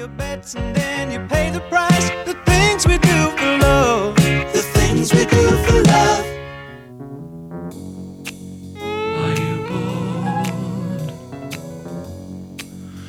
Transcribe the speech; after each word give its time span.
your 0.00 0.08
bets 0.08 0.54
and 0.54 0.74
then 0.74 1.10
you 1.10 1.20
pay 1.28 1.50
the 1.50 1.60
price. 1.68 2.08
The 2.24 2.32
things 2.46 2.86
we 2.86 2.96
do 2.96 3.30
for 3.36 3.58
love. 3.58 4.16
The 4.16 4.62
things 4.72 5.12
we 5.12 5.26
do 5.26 5.50
for 5.64 5.82
love. 5.82 6.26
Are 9.20 9.34
you 9.42 9.56
bored? 9.68 11.12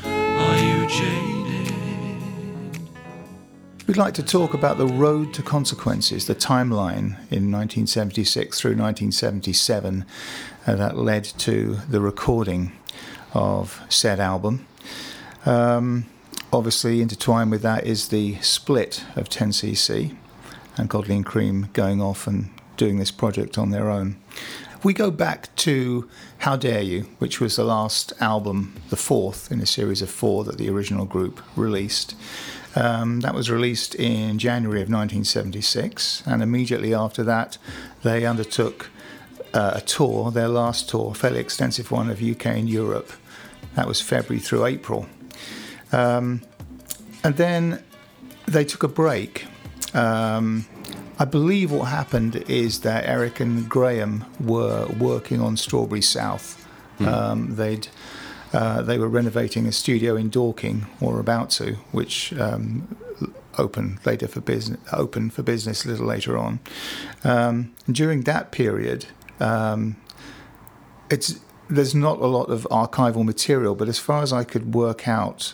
Are 0.04 0.58
you 0.58 0.86
jaded? 0.88 1.72
We'd 3.88 3.96
like 3.96 4.14
to 4.16 4.24
talk 4.24 4.54
about 4.54 4.78
the 4.78 4.88
road 4.88 5.34
to 5.36 5.42
consequences, 5.42 6.28
the 6.28 6.36
timeline 6.36 7.16
in 7.32 7.50
1976 7.50 8.60
through 8.60 8.72
1977 8.72 10.06
uh, 10.68 10.76
that 10.76 10.98
led 10.98 11.24
to 11.24 11.80
the 11.90 12.02
recording 12.02 12.74
of 13.34 13.82
said 13.88 14.20
album. 14.20 14.68
Um, 15.46 16.08
obviously, 16.54 17.02
intertwined 17.02 17.52
with 17.52 17.62
that 17.62 17.86
is 17.86 18.10
the 18.10 18.36
split 18.42 19.04
of 19.16 19.30
10cc 19.30 20.16
and 20.78 20.90
Godley 20.90 21.16
and 21.16 21.26
Creme 21.26 21.70
going 21.74 22.02
off 22.02 22.28
and 22.28 22.50
doing 22.78 22.98
this 22.98 23.12
project 23.12 23.58
on 23.58 23.72
their 23.72 23.90
own. 23.90 24.18
We 24.84 24.94
go 24.94 25.12
back 25.12 25.56
to 25.58 26.10
How 26.40 26.56
Dare 26.56 26.82
You, 26.82 27.02
which 27.20 27.40
was 27.40 27.56
the 27.56 27.64
last 27.64 28.14
album, 28.20 28.74
the 28.90 28.96
fourth 28.96 29.52
in 29.52 29.62
a 29.62 29.66
series 29.66 30.02
of 30.02 30.10
four 30.10 30.44
that 30.46 30.58
the 30.58 30.70
original 30.70 31.06
group 31.06 31.40
released. 31.56 32.16
Um, 32.76 33.20
that 33.20 33.36
was 33.36 33.52
released 33.52 33.94
in 33.96 34.40
January 34.40 34.82
of 34.82 34.90
1976, 34.90 36.24
and 36.26 36.42
immediately 36.42 36.96
after 36.96 37.22
that, 37.24 37.58
they 38.02 38.26
undertook 38.26 38.90
uh, 39.54 39.74
a 39.76 39.82
tour, 39.82 40.32
their 40.32 40.48
last 40.48 40.90
tour, 40.90 41.12
a 41.12 41.14
fairly 41.14 41.40
extensive 41.40 41.92
one 41.92 42.10
of 42.10 42.24
UK 42.24 42.48
and 42.48 42.70
Europe. 42.70 43.12
That 43.76 43.88
was 43.88 44.02
February 44.02 44.40
through 44.40 44.66
April. 44.66 45.06
Um, 45.92 46.42
and 47.24 47.38
then 47.38 47.84
they 48.46 48.66
took 48.66 48.84
a 48.84 48.88
break. 48.88 49.46
Um, 49.94 50.66
I 51.20 51.26
believe 51.26 51.72
what 51.72 51.86
happened 51.86 52.38
is 52.48 52.80
that 52.82 53.06
Eric 53.06 53.40
and 53.40 53.70
Graham 53.70 54.26
were 54.40 54.88
working 54.88 55.40
on 55.40 55.58
Strawberry 55.58 56.02
South. 56.02 56.58
Um, 57.00 57.56
they'd 57.56 57.88
uh, 58.54 58.82
they 58.82 58.98
were 58.98 59.08
renovating 59.08 59.66
a 59.66 59.72
studio 59.72 60.16
in 60.16 60.30
Dorking, 60.30 60.86
or 61.00 61.20
about 61.20 61.50
to, 61.52 61.76
which 61.92 62.34
um, 62.34 62.96
opened 63.58 64.00
later 64.06 64.28
for 64.28 64.42
business. 64.42 64.80
Opened 64.92 65.34
for 65.34 65.44
business 65.44 65.86
a 65.86 65.88
little 65.88 66.06
later 66.06 66.38
on. 66.38 66.60
Um, 67.24 67.72
during 67.90 68.22
that 68.24 68.52
period, 68.52 69.06
um, 69.40 69.96
it's 71.10 71.40
there's 71.72 71.96
not 71.96 72.20
a 72.20 72.28
lot 72.28 72.50
of 72.50 72.68
archival 72.70 73.24
material, 73.24 73.76
but 73.76 73.88
as 73.88 73.98
far 73.98 74.22
as 74.22 74.34
I 74.34 74.44
could 74.44 74.76
work 74.76 75.08
out, 75.08 75.54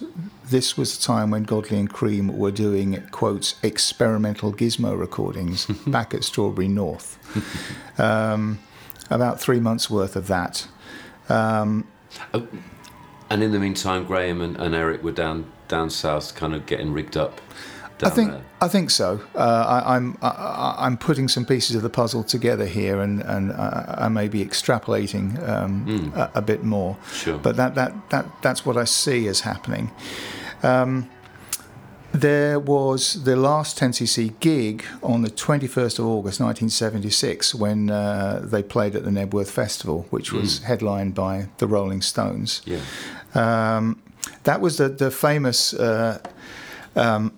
this 0.49 0.75
was 0.75 0.97
the 0.97 1.03
time 1.03 1.29
when 1.31 1.43
Godley 1.43 1.79
and 1.79 1.89
Creme 1.89 2.35
were 2.37 2.51
doing 2.51 3.01
quotes 3.11 3.55
experimental 3.63 4.51
gizmo 4.51 4.99
recordings 4.99 5.65
back 5.88 6.13
at 6.13 6.23
Strawberry 6.23 6.67
North. 6.67 7.17
Um, 7.99 8.59
about 9.09 9.39
three 9.39 9.59
months 9.59 9.89
worth 9.89 10.15
of 10.15 10.27
that. 10.27 10.67
Um, 11.29 11.88
And 13.29 13.43
in 13.43 13.51
the 13.51 13.59
meantime, 13.59 14.05
Graham 14.05 14.41
and, 14.41 14.57
and 14.57 14.73
Eric 14.73 15.03
were 15.03 15.11
down 15.11 15.45
down 15.67 15.89
south, 15.89 16.33
kind 16.33 16.55
of 16.55 16.65
getting 16.65 16.93
rigged 16.93 17.17
up. 17.17 17.41
I 18.03 18.09
think 18.09 18.31
there. 18.31 18.42
I 18.62 18.67
think 18.67 18.90
so. 18.90 19.22
Uh, 19.36 19.81
I, 19.86 19.95
I'm 19.95 20.17
I, 20.22 20.76
I'm 20.80 20.98
putting 20.98 21.28
some 21.28 21.45
pieces 21.45 21.76
of 21.76 21.81
the 21.81 21.90
puzzle 21.90 22.23
together 22.23 22.66
here, 22.66 23.02
and 23.02 23.22
and 23.22 23.52
I, 23.53 23.95
I 24.06 24.08
may 24.09 24.28
be 24.28 24.44
extrapolating 24.44 25.38
um, 25.48 26.14
a, 26.16 26.31
a 26.36 26.42
bit 26.42 26.64
more. 26.64 26.98
Sure. 27.12 27.38
But 27.38 27.56
that 27.56 27.75
that 27.75 28.09
that 28.09 28.25
that's 28.42 28.66
what 28.66 28.78
I 28.78 28.84
see 28.84 29.28
as 29.28 29.42
happening. 29.42 29.92
Um, 30.64 31.09
there 32.14 32.59
was 32.59 33.25
the 33.25 33.36
last 33.36 33.78
10cc 33.78 34.40
gig 34.40 34.86
on 35.03 35.22
the 35.22 35.30
21st 35.30 36.00
of 36.00 36.06
August 36.06 36.40
1976 36.40 37.53
when 37.53 37.90
uh, 37.90 38.41
they 38.44 38.63
played 38.63 38.96
at 38.96 39.03
the 39.03 39.12
Knebworth 39.12 39.50
Festival, 39.50 40.07
which 40.09 40.31
was 40.31 40.63
headlined 40.63 41.13
by 41.13 41.50
the 41.57 41.68
Rolling 41.68 42.02
Stones. 42.02 42.62
Yeah. 42.66 42.80
Um, 43.36 44.02
that 44.44 44.62
was 44.62 44.78
the, 44.78 44.90
the 44.90 45.12
famous 45.12 45.74
uh, 45.74 46.19
um, 46.96 47.37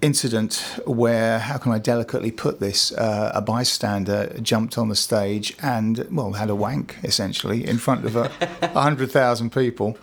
incident 0.00 0.54
where, 0.86 1.38
how 1.38 1.58
can 1.58 1.72
I 1.72 1.78
delicately 1.78 2.30
put 2.30 2.60
this, 2.60 2.92
uh, 2.92 3.32
a 3.34 3.40
bystander 3.40 4.32
jumped 4.40 4.78
on 4.78 4.88
the 4.88 4.96
stage 4.96 5.56
and, 5.62 6.06
well, 6.10 6.32
had 6.32 6.50
a 6.50 6.54
wank, 6.54 6.96
essentially, 7.02 7.66
in 7.66 7.78
front 7.78 8.04
of 8.04 8.16
a 8.16 8.28
100,000 8.72 9.50
people 9.52 9.98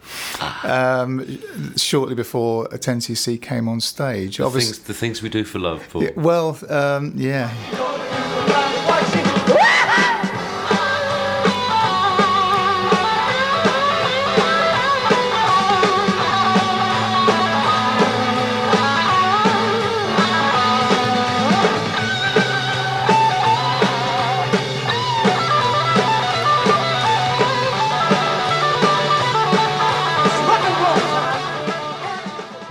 um, 0.63 1.37
shortly 1.77 2.15
before 2.15 2.65
a 2.65 2.77
10cc 2.77 3.41
came 3.41 3.67
on 3.67 3.79
stage. 3.79 4.37
The 4.37 4.45
Obviously, 4.45 4.73
things, 4.73 4.87
the 4.87 4.93
things 4.93 5.21
we 5.21 5.29
do 5.29 5.43
for 5.43 5.59
love, 5.59 5.87
Paul. 5.89 6.07
well, 6.15 6.57
um, 6.69 7.13
yeah. 7.15 7.51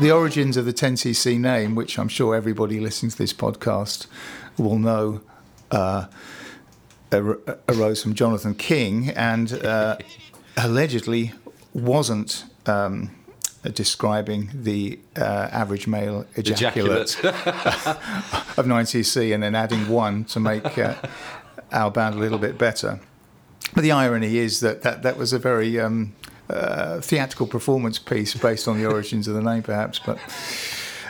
The 0.04 0.12
origins 0.12 0.58
of 0.58 0.66
the 0.66 0.72
10cc 0.74 1.40
name, 1.40 1.74
which 1.74 1.98
I'm 1.98 2.08
sure 2.08 2.34
everybody 2.34 2.78
listening 2.78 3.10
to 3.12 3.16
this 3.16 3.32
podcast 3.32 4.06
will 4.58 4.78
know, 4.78 5.22
uh, 5.70 6.08
arose 7.10 8.02
from 8.02 8.12
Jonathan 8.12 8.54
King 8.54 9.08
and 9.10 9.50
uh, 9.64 9.96
allegedly 10.58 11.32
wasn't 11.72 12.44
um, 12.66 13.12
describing 13.72 14.50
the 14.52 14.98
uh, 15.16 15.48
average 15.50 15.86
male 15.86 16.26
ejaculate, 16.34 17.24
of 17.24 18.66
9cc 18.66 19.32
and 19.32 19.42
then 19.42 19.54
adding 19.54 19.88
one 19.88 20.24
to 20.26 20.38
make 20.38 20.76
uh, 20.76 20.96
our 21.72 21.90
band 21.90 22.16
a 22.16 22.18
little 22.18 22.38
bit 22.38 22.58
better. 22.58 23.00
But 23.72 23.80
the 23.80 23.92
irony 23.92 24.36
is 24.36 24.60
that 24.60 24.82
that, 24.82 25.02
that 25.02 25.16
was 25.16 25.32
a 25.32 25.38
very 25.38 25.80
um, 25.80 26.12
uh, 26.50 27.00
theatrical 27.00 27.46
performance 27.46 27.98
piece 27.98 28.34
based 28.34 28.68
on 28.68 28.78
the 28.80 28.86
origins 28.86 29.28
of 29.28 29.34
the 29.34 29.42
name, 29.42 29.62
perhaps. 29.62 29.98
But 29.98 30.18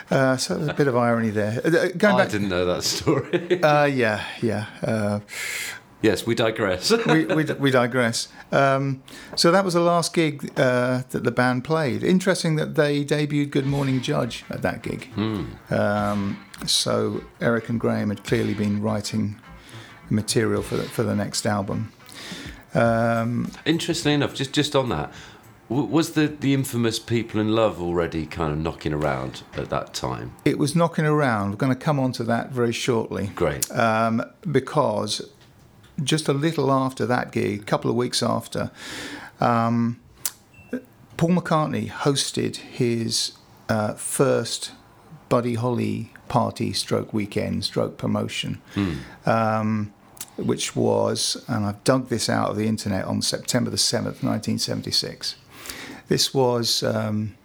uh, 0.09 0.37
so 0.37 0.55
there's 0.55 0.69
a 0.69 0.73
bit 0.73 0.87
of 0.87 0.95
irony 0.95 1.29
there. 1.29 1.61
Uh, 1.63 1.89
going 1.97 2.15
I 2.15 2.23
back, 2.23 2.29
didn't 2.29 2.49
know 2.49 2.65
that 2.65 2.83
story. 2.83 3.61
uh, 3.63 3.85
yeah, 3.85 4.25
yeah. 4.41 4.67
Uh, 4.81 5.19
yes, 6.01 6.25
we 6.25 6.35
digress. 6.35 6.91
we, 7.07 7.25
we, 7.25 7.43
we 7.43 7.71
digress. 7.71 8.27
Um, 8.51 9.03
so 9.35 9.51
that 9.51 9.65
was 9.65 9.73
the 9.73 9.81
last 9.81 10.13
gig 10.13 10.51
uh, 10.57 11.03
that 11.09 11.23
the 11.23 11.31
band 11.31 11.63
played. 11.63 12.03
Interesting 12.03 12.55
that 12.57 12.75
they 12.75 13.03
debuted 13.03 13.51
Good 13.51 13.65
Morning 13.65 14.01
Judge 14.01 14.45
at 14.49 14.61
that 14.61 14.83
gig. 14.83 15.09
Um, 15.69 16.45
so 16.65 17.23
Eric 17.41 17.69
and 17.69 17.79
Graham 17.79 18.09
had 18.09 18.23
clearly 18.23 18.53
been 18.53 18.81
writing 18.81 19.39
material 20.09 20.61
for 20.61 20.77
the, 20.77 20.83
for 20.83 21.03
the 21.03 21.15
next 21.15 21.45
album. 21.45 21.91
Um, 22.75 23.51
Interestingly 23.65 24.13
enough, 24.15 24.33
just 24.33 24.51
just 24.53 24.75
on 24.75 24.89
that, 24.89 25.11
w- 25.69 25.87
was 25.87 26.11
the 26.11 26.27
the 26.27 26.53
infamous 26.53 26.99
"People 26.99 27.39
in 27.39 27.55
Love" 27.55 27.81
already 27.81 28.25
kind 28.25 28.51
of 28.51 28.59
knocking 28.59 28.93
around 28.93 29.43
at 29.55 29.69
that 29.69 29.93
time? 29.93 30.33
it 30.43 30.57
was 30.59 30.75
knocking 30.75 31.05
around. 31.05 31.51
We're 31.51 31.57
going 31.57 31.73
to 31.73 31.79
come 31.79 31.99
on 31.99 32.11
to 32.13 32.23
that 32.25 32.51
very 32.51 32.73
shortly. 32.73 33.27
Great. 33.35 33.71
um, 33.71 34.21
because 34.51 35.21
just 36.03 36.27
a 36.27 36.33
little 36.33 36.71
after 36.71 37.05
that 37.05 37.31
gig, 37.31 37.61
a 37.61 37.63
couple 37.63 37.89
of 37.89 37.95
weeks 37.95 38.21
after, 38.21 38.69
um, 39.39 39.97
Paul 41.15 41.29
McCartney 41.29 41.89
hosted 41.89 42.57
his 42.57 43.31
uh, 43.69 43.93
first 43.93 44.73
Buddy 45.29 45.53
Holly 45.55 46.11
party 46.27 46.73
stroke 46.73 47.13
weekend 47.13 47.63
stroke 47.63 47.97
promotion. 47.97 48.61
Um, 49.25 49.93
which 50.37 50.75
was, 50.75 51.43
and 51.47 51.65
I've 51.65 51.83
dug 51.83 52.09
this 52.09 52.29
out 52.29 52.49
of 52.49 52.57
the 52.57 52.67
internet 52.67 53.05
on 53.05 53.21
September 53.21 53.69
the 53.69 53.77
7th, 53.77 54.21
1976. 54.23 55.35
This 56.07 56.33
was 56.33 56.83
um, 56.83 57.35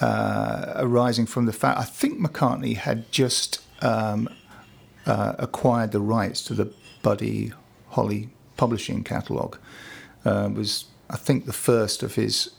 uh, 0.00 0.72
arising 0.76 1.26
from 1.26 1.46
the 1.46 1.52
fact 1.52 1.78
I 1.78 1.84
think 1.84 2.18
McCartney 2.18 2.76
had 2.76 3.10
just 3.10 3.60
um, 3.82 4.28
uh, 5.06 5.34
acquired 5.38 5.92
the 5.92 6.00
rights 6.00 6.42
to 6.44 6.54
the 6.54 6.72
Buddy 7.02 7.52
Holly 7.90 8.30
publishing 8.56 9.04
catalogue. 9.04 9.58
Uh, 10.24 10.50
was 10.52 10.86
I 11.08 11.16
think 11.16 11.46
the 11.46 11.52
first 11.52 12.02
of 12.02 12.16
his 12.16 12.50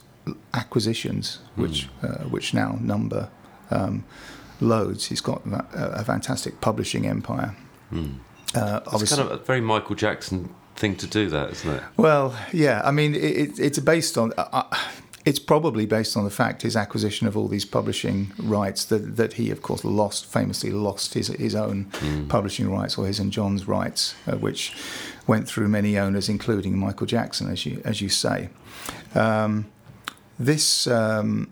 acquisitions, 0.54 1.40
which 1.56 1.88
uh, 2.02 2.24
which 2.30 2.54
now 2.54 2.78
number 2.82 3.30
um, 3.70 4.06
loads. 4.60 5.06
He's 5.06 5.22
got 5.22 5.46
a, 5.46 6.00
a 6.00 6.04
fantastic 6.04 6.62
publishing 6.62 7.06
empire. 7.06 7.56
Uh, 8.56 8.80
It's 8.94 9.16
kind 9.16 9.30
of 9.30 9.32
a 9.32 9.44
very 9.44 9.62
Michael 9.62 9.96
Jackson 9.96 10.50
thing 10.76 10.96
to 10.96 11.08
do, 11.08 11.30
that 11.30 11.52
isn't 11.52 11.70
it? 11.72 11.84
well, 11.98 12.38
yeah. 12.54 12.82
I 12.84 12.92
mean, 12.92 13.14
it, 13.14 13.20
it, 13.24 13.60
it's 13.60 13.80
based 13.80 14.18
on. 14.18 14.34
Uh, 14.38 14.48
uh, 14.52 14.78
it's 15.26 15.38
probably 15.40 15.86
based 15.86 16.16
on 16.18 16.24
the 16.24 16.30
fact 16.32 16.62
his 16.62 16.76
acquisition 16.78 17.28
of 17.28 17.36
all 17.38 17.48
these 17.50 17.66
publishing 17.66 18.32
rights 18.40 18.86
that 18.86 19.18
that 19.18 19.34
he, 19.34 19.52
of 19.52 19.62
course, 19.62 19.84
lost 19.84 20.26
famously 20.26 20.72
lost 20.72 21.14
his 21.14 21.28
his 21.28 21.54
own 21.56 21.86
publishing 22.30 22.72
rights 22.72 22.98
or 22.98 23.06
his 23.06 23.20
and 23.20 23.32
John's 23.32 23.68
rights, 23.68 24.16
uh, 24.28 24.38
which 24.38 24.74
went 25.28 25.48
through 25.48 25.68
many 25.68 26.00
owners, 26.00 26.30
including 26.30 26.78
Michael 26.78 27.06
Jackson, 27.06 27.52
as 27.52 27.66
you 27.66 27.82
as 27.86 28.02
you 28.02 28.10
say. 28.10 28.50
Um, 29.14 29.66
this 30.40 30.88
um, 30.88 31.50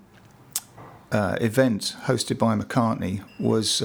uh, 1.12 1.36
event 1.42 1.96
hosted 2.06 2.38
by 2.40 2.56
McCartney 2.56 3.22
was. 3.40 3.82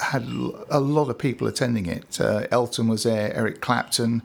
Had 0.00 0.22
a 0.70 0.80
lot 0.80 1.10
of 1.10 1.18
people 1.18 1.46
attending 1.46 1.86
it. 1.86 2.20
Uh, 2.20 2.46
Elton 2.50 2.88
was 2.88 3.02
there, 3.02 3.34
Eric 3.34 3.60
Clapton, 3.60 4.22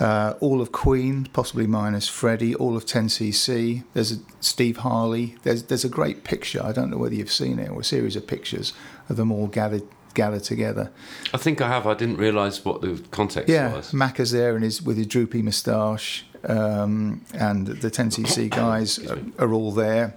uh, 0.00 0.34
all 0.40 0.60
of 0.60 0.72
Queen, 0.72 1.28
possibly 1.32 1.66
minus 1.66 2.08
Freddie, 2.08 2.54
all 2.54 2.76
of 2.76 2.84
10cc. 2.84 3.84
There's 3.94 4.12
a 4.12 4.16
Steve 4.40 4.78
Harley. 4.78 5.36
There's 5.42 5.64
there's 5.64 5.84
a 5.84 5.88
great 5.88 6.24
picture. 6.24 6.62
I 6.62 6.72
don't 6.72 6.90
know 6.90 6.98
whether 6.98 7.14
you've 7.14 7.30
seen 7.30 7.58
it 7.58 7.70
or 7.70 7.80
a 7.80 7.84
series 7.84 8.16
of 8.16 8.26
pictures 8.26 8.72
of 9.08 9.16
them 9.16 9.30
all 9.30 9.46
gathered 9.46 9.84
gathered 10.14 10.44
together. 10.44 10.90
I 11.32 11.36
think 11.36 11.60
I 11.60 11.68
have. 11.68 11.86
I 11.86 11.94
didn't 11.94 12.16
realise 12.16 12.64
what 12.64 12.80
the 12.80 13.02
context 13.10 13.48
was. 13.48 13.54
Yeah, 13.54 13.74
was. 13.74 13.92
Macca's 13.92 14.32
there 14.32 14.54
and 14.54 14.64
his 14.64 14.82
with 14.82 14.96
his 14.96 15.06
droopy 15.06 15.42
moustache, 15.42 16.24
um, 16.44 17.24
and 17.32 17.66
the 17.66 17.90
10cc 17.90 18.50
guys 18.62 18.98
are, 18.98 19.18
are 19.38 19.52
all 19.52 19.72
there. 19.72 20.16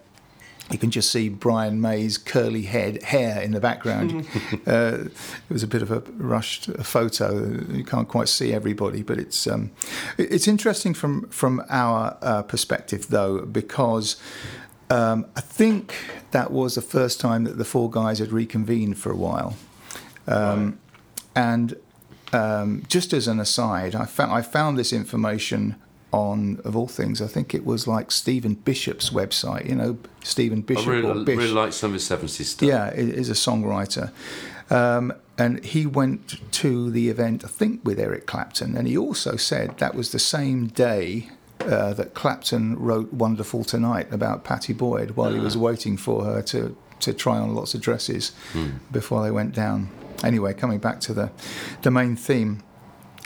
You 0.71 0.77
can 0.77 0.91
just 0.91 1.11
see 1.11 1.29
Brian 1.29 1.79
May's 1.79 2.17
curly 2.17 2.63
head 2.63 3.01
hair 3.03 3.41
in 3.41 3.51
the 3.51 3.59
background. 3.61 4.27
uh, 4.67 5.05
it 5.05 5.53
was 5.53 5.63
a 5.63 5.67
bit 5.67 5.81
of 5.81 5.91
a 5.91 6.01
rushed 6.17 6.65
photo. 6.83 7.63
You 7.71 7.85
can't 7.85 8.07
quite 8.07 8.27
see 8.27 8.53
everybody, 8.53 9.01
but 9.01 9.17
it's 9.17 9.47
um, 9.47 9.71
it's 10.17 10.47
interesting 10.47 10.93
from 10.93 11.29
from 11.29 11.63
our 11.69 12.17
uh, 12.21 12.43
perspective 12.43 13.07
though 13.09 13.45
because. 13.45 14.17
Um, 14.89 15.25
I 15.35 15.41
think 15.41 15.93
that 16.31 16.49
was 16.49 16.75
the 16.75 16.81
first 16.81 17.19
time 17.19 17.43
that 17.43 17.57
the 17.57 17.65
four 17.65 17.91
guys 17.91 18.19
had 18.19 18.31
reconvened 18.31 18.97
for 18.97 19.11
a 19.11 19.17
while. 19.17 19.57
Um, 20.27 20.79
And 21.35 21.75
um, 22.33 22.83
just 22.87 23.13
as 23.13 23.27
an 23.27 23.39
aside, 23.39 23.95
I 23.95 24.05
found 24.05 24.31
I 24.31 24.41
found 24.41 24.77
this 24.77 24.93
information 24.93 25.75
on, 26.11 26.61
of 26.63 26.75
all 26.75 26.87
things, 26.87 27.21
I 27.21 27.27
think 27.27 27.53
it 27.53 27.65
was 27.65 27.87
like 27.87 28.11
Stephen 28.11 28.53
Bishop's 28.55 29.09
website. 29.09 29.67
You 29.69 29.75
know, 29.75 29.97
Stephen 30.23 30.59
I 30.59 30.61
Bishop 30.61 30.87
really, 30.87 31.09
or 31.21 31.23
Bish. 31.25 31.37
really 31.37 31.51
like 31.53 31.73
some 31.73 31.89
of 31.89 31.93
his 31.95 32.03
70s 32.09 32.45
stuff. 32.45 32.67
Yeah, 32.67 32.85
i- 32.85 32.91
is 32.95 33.29
a 33.29 33.33
songwriter. 33.33 34.11
Um, 34.69 35.13
and 35.37 35.63
he 35.63 35.85
went 35.85 36.39
to 36.53 36.89
the 36.91 37.09
event, 37.09 37.43
I 37.45 37.47
think, 37.47 37.81
with 37.83 37.99
Eric 37.99 38.25
Clapton. 38.25 38.75
And 38.75 38.87
he 38.87 38.97
also 38.97 39.35
said 39.35 39.77
that 39.77 39.95
was 39.95 40.11
the 40.11 40.19
same 40.19 40.67
day 40.67 41.29
uh, 41.61 41.93
that 41.93 42.13
Clapton 42.13 42.77
wrote 42.79 43.11
Wonderful 43.13 43.63
Tonight 43.63 44.07
about 44.11 44.43
Pattie 44.43 44.73
Boyd 44.73 45.11
while 45.11 45.33
he 45.33 45.39
was 45.39 45.55
waiting 45.57 45.97
for 45.97 46.23
her 46.23 46.41
to, 46.43 46.75
to 47.01 47.13
try 47.13 47.37
on 47.37 47.53
lots 47.53 47.73
of 47.75 47.81
dresses 47.81 48.31
before 48.91 49.23
they 49.23 49.31
went 49.31 49.53
down. 49.53 49.89
Anyway, 50.23 50.53
coming 50.53 50.79
back 50.79 50.99
to 51.01 51.13
the, 51.13 51.31
the 51.83 51.91
main 51.91 52.15
theme, 52.15 52.63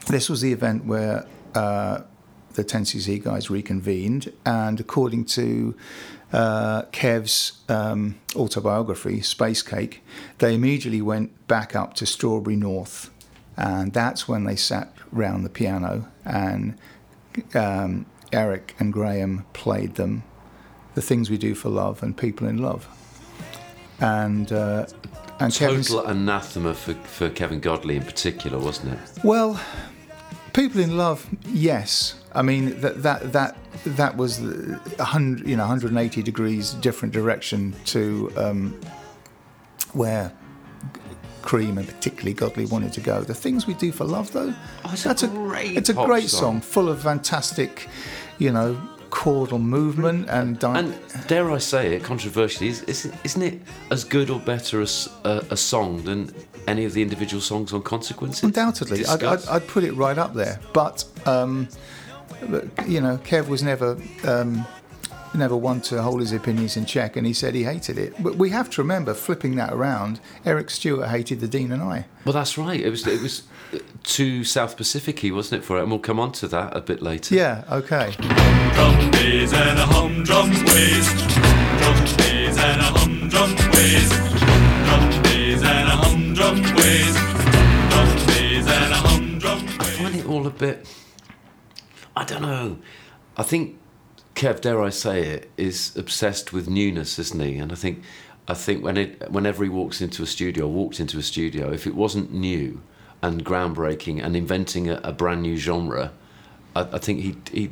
this 0.07 0.29
was 0.29 0.41
the 0.41 0.51
event 0.51 0.85
where 0.85 1.25
uh, 1.55 2.01
the 2.53 2.63
10cc 2.63 3.24
guys 3.24 3.50
reconvened, 3.50 4.31
and 4.45 4.80
according 4.80 5.25
to 5.25 5.75
uh, 6.33 6.83
Kev's 6.92 7.62
um, 7.69 8.19
autobiography, 8.36 9.21
Space 9.21 9.62
Cake, 9.62 10.03
they 10.38 10.56
immediately 10.56 11.01
went 11.01 11.48
back 11.48 11.75
up 11.75 11.94
to 11.95 12.06
Strawberry 12.06 12.56
North, 12.56 13.09
and 13.57 13.94
that's 13.94 14.27
when 14.27 14.45
they 14.45 14.56
sat 14.56 14.94
round 15.12 15.45
the 15.45 15.50
piano, 15.50 16.07
and 16.25 16.77
um, 17.53 18.06
Eric 18.31 18.75
and 18.80 18.94
Graham 18.94 19.45
played 19.53 19.95
them 19.95 20.24
the 20.94 21.01
things 21.01 21.30
we 21.30 21.38
do 21.38 21.56
for 21.56 21.69
love 21.69 22.03
and 22.03 22.18
people 22.18 22.48
in 22.48 22.57
love. 22.57 22.88
And 24.00 24.51
uh, 24.51 24.88
and 25.39 25.53
Kevin's, 25.53 25.89
Total 25.89 26.12
anathema 26.12 26.74
for, 26.74 26.94
for 26.94 27.30
Kevin 27.30 27.59
Godley 27.59 27.95
in 27.95 28.03
particular, 28.03 28.59
wasn't 28.59 28.94
it? 28.94 29.24
Well, 29.24 29.59
people 30.53 30.81
in 30.81 30.98
love, 30.98 31.27
yes. 31.48 32.20
I 32.33 32.41
mean 32.41 32.79
that 32.81 33.03
that 33.03 33.33
that 33.33 33.57
that 33.85 34.17
was 34.17 34.39
a 34.99 35.03
hundred, 35.03 35.47
you 35.47 35.55
know, 35.55 35.63
180 35.63 36.21
degrees 36.23 36.73
different 36.75 37.13
direction 37.13 37.73
to 37.85 38.31
um, 38.37 38.79
where 39.93 40.31
Creme 41.41 41.77
and 41.77 41.87
particularly 41.87 42.33
Godley 42.33 42.65
wanted 42.65 42.93
to 42.93 43.01
go. 43.01 43.21
The 43.21 43.33
things 43.33 43.65
we 43.67 43.73
do 43.73 43.91
for 43.91 44.05
love, 44.05 44.31
though, 44.31 44.53
Oh, 44.85 44.89
it's 44.93 45.05
a 45.05 45.07
that's 45.09 45.23
great 45.23 45.75
it's 45.77 45.89
a 45.89 45.93
great 45.93 46.29
song. 46.29 46.39
song, 46.39 46.61
full 46.61 46.87
of 46.89 47.01
fantastic, 47.01 47.87
you 48.37 48.51
know, 48.51 48.79
chordal 49.09 49.59
movement 49.61 50.29
and. 50.29 50.59
Di- 50.59 50.77
And 50.79 50.95
dare 51.27 51.51
I 51.51 51.57
say 51.57 51.95
it, 51.95 52.03
controversially, 52.03 52.69
is, 52.69 52.83
is, 52.83 53.11
isn't 53.23 53.41
it 53.41 53.61
as 53.89 54.03
good 54.03 54.29
or 54.29 54.39
better 54.39 54.81
as 54.81 55.09
a, 55.25 55.43
a 55.49 55.57
song 55.57 56.03
than 56.03 56.33
any 56.67 56.85
of 56.85 56.93
the 56.93 57.01
individual 57.01 57.41
songs 57.41 57.73
on 57.73 57.81
Consequences? 57.81 58.43
Undoubtedly, 58.43 59.03
I'd, 59.05 59.23
I'd, 59.23 59.45
I'd 59.47 59.67
put 59.67 59.83
it 59.83 59.93
right 59.93 60.17
up 60.17 60.33
there. 60.35 60.59
But 60.73 61.03
um, 61.25 61.67
but, 62.49 62.88
you 62.88 63.01
know, 63.01 63.17
Kev 63.19 63.47
was 63.47 63.61
never 63.63 63.97
um, 64.23 64.65
never 65.33 65.55
one 65.55 65.79
to 65.81 66.01
hold 66.01 66.19
his 66.19 66.33
opinions 66.33 66.75
in 66.75 66.85
check, 66.85 67.15
and 67.15 67.25
he 67.25 67.33
said 67.33 67.55
he 67.55 67.63
hated 67.63 67.97
it. 67.97 68.21
But 68.21 68.35
we 68.35 68.49
have 68.49 68.69
to 68.71 68.81
remember, 68.81 69.13
flipping 69.13 69.55
that 69.55 69.71
around, 69.73 70.19
Eric 70.45 70.69
Stewart 70.69 71.07
hated 71.09 71.39
the 71.39 71.47
Dean 71.47 71.71
and 71.71 71.81
I. 71.81 72.05
Well, 72.25 72.33
that's 72.33 72.57
right. 72.57 72.79
It 72.79 72.89
was 72.89 73.07
it 73.07 73.21
was 73.21 73.43
too 74.03 74.43
South 74.43 74.75
Pacific-y, 74.75 75.31
wasn't 75.31 75.61
it, 75.63 75.65
for 75.65 75.77
it? 75.77 75.83
And 75.83 75.89
we'll 75.91 75.99
come 75.99 76.19
on 76.19 76.31
to 76.33 76.47
that 76.49 76.75
a 76.75 76.81
bit 76.81 77.01
later. 77.01 77.35
Yeah, 77.35 77.63
okay. 77.71 78.13
Drum 78.17 79.11
days 79.11 79.53
and 79.53 79.79
a 79.79 79.85
humdrum 79.85 80.49
ways. 80.49 81.07
Drum 81.79 82.05
days 82.17 82.57
and 82.57 82.81
a 82.81 82.91
humdrum 82.99 83.55
ways. 83.71 84.09
Drum 84.85 85.23
days 85.23 85.63
and 85.63 85.88
a 85.88 85.95
humdrum 85.95 86.61
ways. 86.75 87.15
Drum 87.89 88.25
days 88.27 88.67
and 88.67 88.93
a 88.93 88.97
humdrum 88.97 89.59
I 89.79 89.83
ways. 89.83 89.97
find 89.97 90.15
it 90.15 90.25
all 90.25 90.47
a 90.47 90.49
bit. 90.51 90.88
I 92.21 92.23
don't 92.23 92.44
know. 92.44 92.77
I 93.35 93.41
think 93.41 93.79
Kev, 94.35 94.62
dare 94.62 94.79
I 94.79 94.91
say 94.91 95.23
it, 95.23 95.50
is 95.57 95.97
obsessed 95.97 96.53
with 96.53 96.69
newness, 96.69 97.18
isn't 97.18 97.41
he? 97.41 97.57
And 97.57 97.71
I 97.71 97.75
think, 97.75 98.03
I 98.47 98.53
think 98.53 98.83
when 98.83 98.95
it, 98.95 99.31
whenever 99.31 99.63
he 99.63 99.71
walks 99.71 100.01
into 100.01 100.21
a 100.21 100.27
studio, 100.27 100.68
walked 100.68 101.00
into 101.00 101.18
a 101.18 101.23
studio, 101.23 101.71
if 101.71 101.88
it 101.88 101.95
wasn't 101.95 102.31
new 102.31 102.83
and 103.23 103.44
groundbreaking 103.44 104.23
and 104.23 104.35
inventing 104.35 104.88
a, 104.88 105.01
a 105.03 105.12
brand 105.12 105.41
new 105.41 105.57
genre, 105.57 106.12
I, 106.75 106.81
I 106.81 106.97
think 107.00 107.21
he, 107.21 107.35
he, 107.51 107.71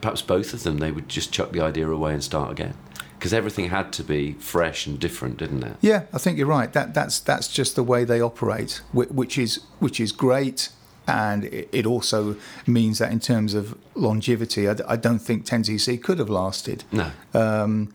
perhaps 0.00 0.20
both 0.20 0.52
of 0.52 0.64
them, 0.64 0.78
they 0.78 0.90
would 0.90 1.08
just 1.08 1.32
chuck 1.32 1.52
the 1.52 1.60
idea 1.60 1.88
away 1.88 2.12
and 2.12 2.24
start 2.24 2.50
again. 2.50 2.74
Because 3.20 3.32
everything 3.32 3.68
had 3.68 3.92
to 3.92 4.02
be 4.02 4.32
fresh 4.32 4.88
and 4.88 4.98
different, 4.98 5.36
didn't 5.36 5.62
it? 5.62 5.76
Yeah, 5.80 6.06
I 6.12 6.18
think 6.18 6.38
you're 6.38 6.48
right. 6.48 6.72
That 6.72 6.94
that's 6.94 7.20
that's 7.20 7.48
just 7.48 7.76
the 7.76 7.84
way 7.84 8.02
they 8.02 8.20
operate, 8.20 8.80
which 8.92 9.36
is 9.36 9.60
which 9.78 10.00
is 10.00 10.10
great, 10.10 10.70
and 11.10 11.44
it 11.44 11.86
also 11.86 12.36
means 12.66 12.98
that 12.98 13.10
in 13.12 13.20
terms 13.20 13.54
of 13.54 13.74
longevity, 13.94 14.68
I 14.68 14.96
don't 14.96 15.18
think 15.18 15.44
10cc 15.46 16.02
could 16.02 16.18
have 16.18 16.30
lasted. 16.30 16.84
No. 16.92 17.10
Um, 17.34 17.92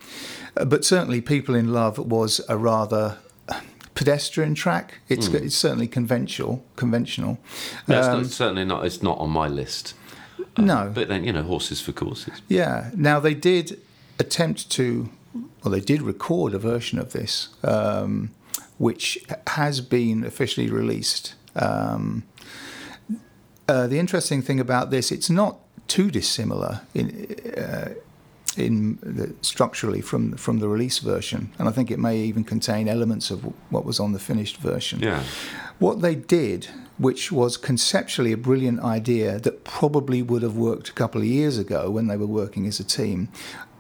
but 0.56 0.84
certainly, 0.86 1.22
People 1.22 1.56
in 1.56 1.74
Love 1.74 1.98
was 2.00 2.42
a 2.50 2.58
rather 2.58 3.18
pedestrian 3.96 4.54
track. 4.56 5.00
It's 5.10 5.28
it's 5.28 5.56
certainly 5.56 5.88
conventional. 5.88 6.64
Conventional. 6.76 7.38
No, 7.88 7.98
it's 8.00 8.08
Um, 8.08 8.22
not, 8.22 8.32
certainly 8.32 8.66
not. 8.66 8.86
It's 8.86 9.02
not 9.02 9.18
on 9.20 9.30
my 9.30 9.48
list. 9.48 9.94
no, 10.58 10.92
But 10.94 11.08
then 11.08 11.24
you 11.24 11.34
know, 11.34 11.44
horses 11.44 11.82
for 11.82 11.92
courses. 11.94 12.42
Yeah. 12.48 12.92
Now 12.96 13.20
they 13.20 13.34
did 13.34 13.80
attempt 14.20 14.70
to, 14.72 15.10
well, 15.64 15.72
they 15.72 15.82
did 15.82 16.02
record 16.02 16.54
a 16.54 16.60
version 16.60 17.00
of 17.00 17.12
this, 17.12 17.50
um, 17.64 18.30
which 18.78 19.18
has 19.48 19.82
been 19.82 20.24
officially 20.26 20.70
released. 20.70 21.36
Um, 21.56 22.24
uh, 23.68 23.88
the 23.88 24.00
interesting 24.00 24.42
thing 24.42 24.60
about 24.60 24.90
this, 24.90 25.12
it's 25.12 25.30
not 25.30 25.60
too 25.88 26.12
dissimilar 26.12 26.82
in. 26.94 27.36
Uh, 27.58 27.94
in 28.58 28.98
the, 29.02 29.36
structurally 29.42 30.00
from 30.00 30.32
from 30.38 30.60
the 30.60 30.70
release 30.70 31.00
version, 31.00 31.52
and 31.60 31.68
I 31.68 31.74
think 31.74 31.92
it 31.92 32.00
may 32.00 32.20
even 32.20 32.46
contain 32.46 32.88
elements 32.88 33.30
of 33.30 33.44
what 33.70 33.84
was 33.84 34.00
on 34.00 34.14
the 34.14 34.20
finished 34.20 34.58
version. 34.58 35.02
Yeah. 35.02 35.24
What 35.78 36.02
they 36.02 36.16
did, 36.16 36.70
which 36.98 37.32
was 37.32 37.58
conceptually 37.58 38.32
a 38.32 38.38
brilliant 38.38 38.80
idea 38.80 39.40
that 39.40 39.66
probably 39.66 40.22
would 40.22 40.42
have 40.42 40.56
worked 40.56 40.88
a 40.88 40.94
couple 40.94 41.20
of 41.20 41.28
years 41.28 41.58
ago 41.58 41.90
when 41.92 42.08
they 42.08 42.16
were 42.16 42.28
working 42.28 42.66
as 42.66 42.80
a 42.80 42.86
team, 42.86 43.28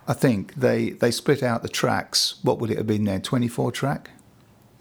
I 0.07 0.13
think 0.13 0.55
they, 0.55 0.91
they 0.91 1.11
split 1.11 1.41
out 1.41 1.61
the 1.61 1.69
tracks. 1.69 2.35
What 2.43 2.59
would 2.59 2.69
it 2.69 2.77
have 2.77 2.87
been 2.87 3.05
then? 3.05 3.21
24 3.21 3.71
track? 3.71 4.09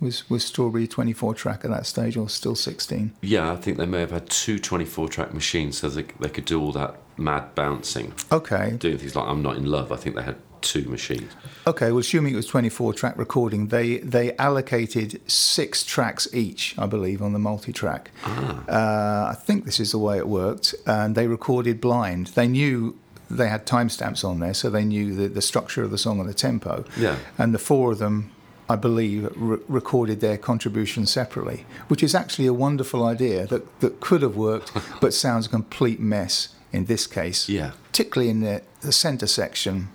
Was, 0.00 0.28
was 0.28 0.44
Strawberry 0.44 0.86
24 0.86 1.34
track 1.34 1.64
at 1.64 1.70
that 1.70 1.86
stage 1.86 2.16
or 2.16 2.28
still 2.28 2.54
16? 2.54 3.12
Yeah, 3.22 3.52
I 3.52 3.56
think 3.56 3.78
they 3.78 3.86
may 3.86 4.00
have 4.00 4.10
had 4.10 4.28
two 4.28 4.58
24 4.58 5.08
track 5.08 5.32
machines 5.32 5.78
so 5.78 5.88
they, 5.88 6.04
they 6.20 6.28
could 6.28 6.44
do 6.44 6.60
all 6.60 6.72
that 6.72 6.96
mad 7.16 7.54
bouncing. 7.54 8.12
Okay. 8.32 8.76
Doing 8.78 8.98
things 8.98 9.16
like 9.16 9.26
I'm 9.26 9.42
Not 9.42 9.56
in 9.56 9.66
Love, 9.66 9.92
I 9.92 9.96
think 9.96 10.16
they 10.16 10.22
had 10.22 10.36
two 10.60 10.84
machines. 10.84 11.30
Okay, 11.66 11.90
well, 11.90 11.98
assuming 11.98 12.32
it 12.32 12.36
was 12.36 12.46
24 12.46 12.94
track 12.94 13.16
recording, 13.16 13.68
they, 13.68 13.98
they 13.98 14.34
allocated 14.36 15.20
six 15.30 15.84
tracks 15.84 16.26
each, 16.32 16.74
I 16.78 16.86
believe, 16.86 17.22
on 17.22 17.32
the 17.32 17.38
multi 17.38 17.72
track. 17.72 18.10
Uh, 18.24 19.28
I 19.30 19.36
think 19.38 19.64
this 19.64 19.78
is 19.78 19.92
the 19.92 19.98
way 19.98 20.18
it 20.18 20.26
worked. 20.26 20.74
And 20.86 21.14
they 21.14 21.26
recorded 21.26 21.80
blind. 21.80 22.28
They 22.28 22.48
knew 22.48 22.98
they 23.30 23.48
had 23.48 23.66
timestamps 23.66 24.24
on 24.24 24.40
there, 24.40 24.54
so 24.54 24.70
they 24.70 24.84
knew 24.84 25.14
the, 25.14 25.28
the 25.28 25.42
structure 25.42 25.82
of 25.82 25.90
the 25.90 25.98
song 25.98 26.18
and 26.20 26.28
the 26.28 26.34
tempo. 26.34 26.84
Yeah. 26.98 27.16
And 27.38 27.54
the 27.54 27.58
four 27.58 27.92
of 27.92 27.98
them, 27.98 28.32
I 28.68 28.76
believe, 28.76 29.30
re- 29.36 29.58
recorded 29.68 30.20
their 30.20 30.38
contribution 30.38 31.06
separately, 31.06 31.66
which 31.88 32.02
is 32.02 32.14
actually 32.14 32.46
a 32.46 32.54
wonderful 32.54 33.04
idea 33.04 33.46
that, 33.46 33.80
that 33.80 34.00
could 34.00 34.22
have 34.22 34.36
worked, 34.36 34.72
but 35.00 35.12
sounds 35.12 35.46
a 35.46 35.50
complete 35.50 36.00
mess 36.00 36.54
in 36.72 36.86
this 36.86 37.06
case. 37.06 37.48
Yeah. 37.48 37.72
Particularly 37.86 38.30
in 38.30 38.40
the, 38.40 38.62
the 38.80 38.92
centre 38.92 39.26
section, 39.26 39.88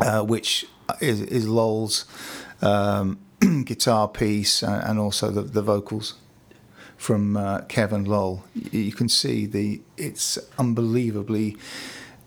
uh, 0.00 0.22
which 0.22 0.66
is, 1.00 1.20
is 1.20 1.46
Lol's 1.46 2.06
um, 2.62 3.18
guitar 3.64 4.08
piece 4.08 4.62
uh, 4.62 4.82
and 4.86 4.98
also 4.98 5.30
the, 5.30 5.42
the 5.42 5.62
vocals 5.62 6.14
from 6.96 7.36
uh, 7.36 7.60
Kevin 7.62 8.04
Lol. 8.04 8.44
You 8.54 8.92
can 8.92 9.08
see 9.08 9.46
the 9.46 9.82
it's 9.96 10.38
unbelievably 10.58 11.56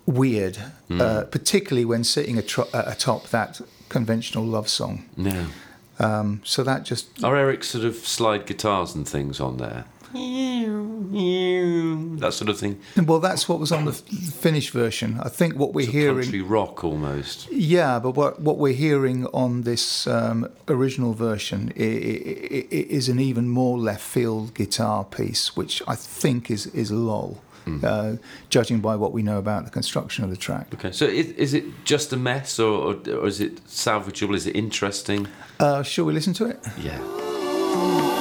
weird, 0.05 0.57
uh, 0.89 1.23
particularly 1.23 1.83
when 1.85 2.03
sitting 2.03 2.35
atro- 2.35 2.73
uh, 2.73 2.83
atop 2.85 3.29
that 3.29 3.59
conventional 3.89 4.43
love 4.45 4.67
song. 4.69 5.05
Yeah. 5.17 5.45
Um, 5.99 6.41
so 6.43 6.63
that 6.63 6.83
just 6.83 7.23
Are 7.23 7.35
Eric's 7.35 7.69
sort 7.69 7.83
of 7.85 7.95
slide 7.95 8.45
guitars 8.45 8.93
and 8.95 9.07
things 9.07 9.39
on 9.39 9.57
there? 9.57 9.85
That 12.19 12.33
sort 12.33 12.49
of 12.49 12.57
thing. 12.59 12.79
well, 13.05 13.19
that's 13.19 13.47
what 13.49 13.59
was 13.59 13.71
on 13.71 13.85
the 13.85 13.91
f- 13.91 14.01
finished 14.33 14.71
version. 14.71 15.19
I 15.21 15.29
think 15.29 15.55
what 15.55 15.73
we're 15.73 15.83
It's 15.83 15.91
hearing. 15.91 16.23
country 16.23 16.41
rock 16.41 16.83
almost. 16.83 17.49
Yeah, 17.51 17.99
but 17.99 18.11
what 18.11 18.39
what 18.41 18.57
we're 18.57 18.73
hearing 18.73 19.25
on 19.27 19.61
this 19.63 20.07
um, 20.07 20.47
original 20.67 21.13
version 21.13 21.71
i- 21.77 21.81
i- 21.81 22.67
i- 22.71 22.87
is 22.89 23.09
an 23.09 23.19
even 23.19 23.49
more 23.49 23.77
left 23.77 24.01
field 24.03 24.53
guitar 24.53 25.03
piece, 25.03 25.55
which 25.55 25.81
I 25.87 25.95
think 25.95 26.49
is 26.49 26.67
is 26.67 26.91
Lol, 26.91 27.41
uh, 27.83 28.15
judging 28.49 28.79
by 28.79 28.95
what 28.95 29.11
we 29.11 29.21
know 29.21 29.37
about 29.37 29.65
the 29.65 29.71
construction 29.71 30.23
of 30.23 30.29
the 30.29 30.37
track. 30.37 30.67
Okay, 30.73 30.91
so 30.91 31.05
is, 31.05 31.27
is 31.31 31.53
it 31.53 31.63
just 31.83 32.13
a 32.13 32.17
mess, 32.17 32.59
or, 32.59 32.93
or, 32.93 32.93
or 33.15 33.27
is 33.27 33.39
it 33.39 33.63
salvageable? 33.67 34.35
Is 34.35 34.47
it 34.47 34.55
interesting? 34.55 35.27
Uh, 35.59 35.83
shall 35.83 36.05
we 36.05 36.13
listen 36.13 36.33
to 36.33 36.45
it? 36.45 36.59
Yeah. 36.77 38.15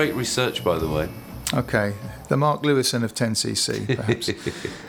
Great 0.00 0.14
research, 0.14 0.64
by 0.64 0.78
the 0.78 0.88
way. 0.88 1.10
Okay, 1.52 1.92
the 2.28 2.36
Mark 2.38 2.62
Lewisohn 2.62 3.02
of 3.04 3.12
10cc, 3.12 3.96
perhaps. 3.96 4.30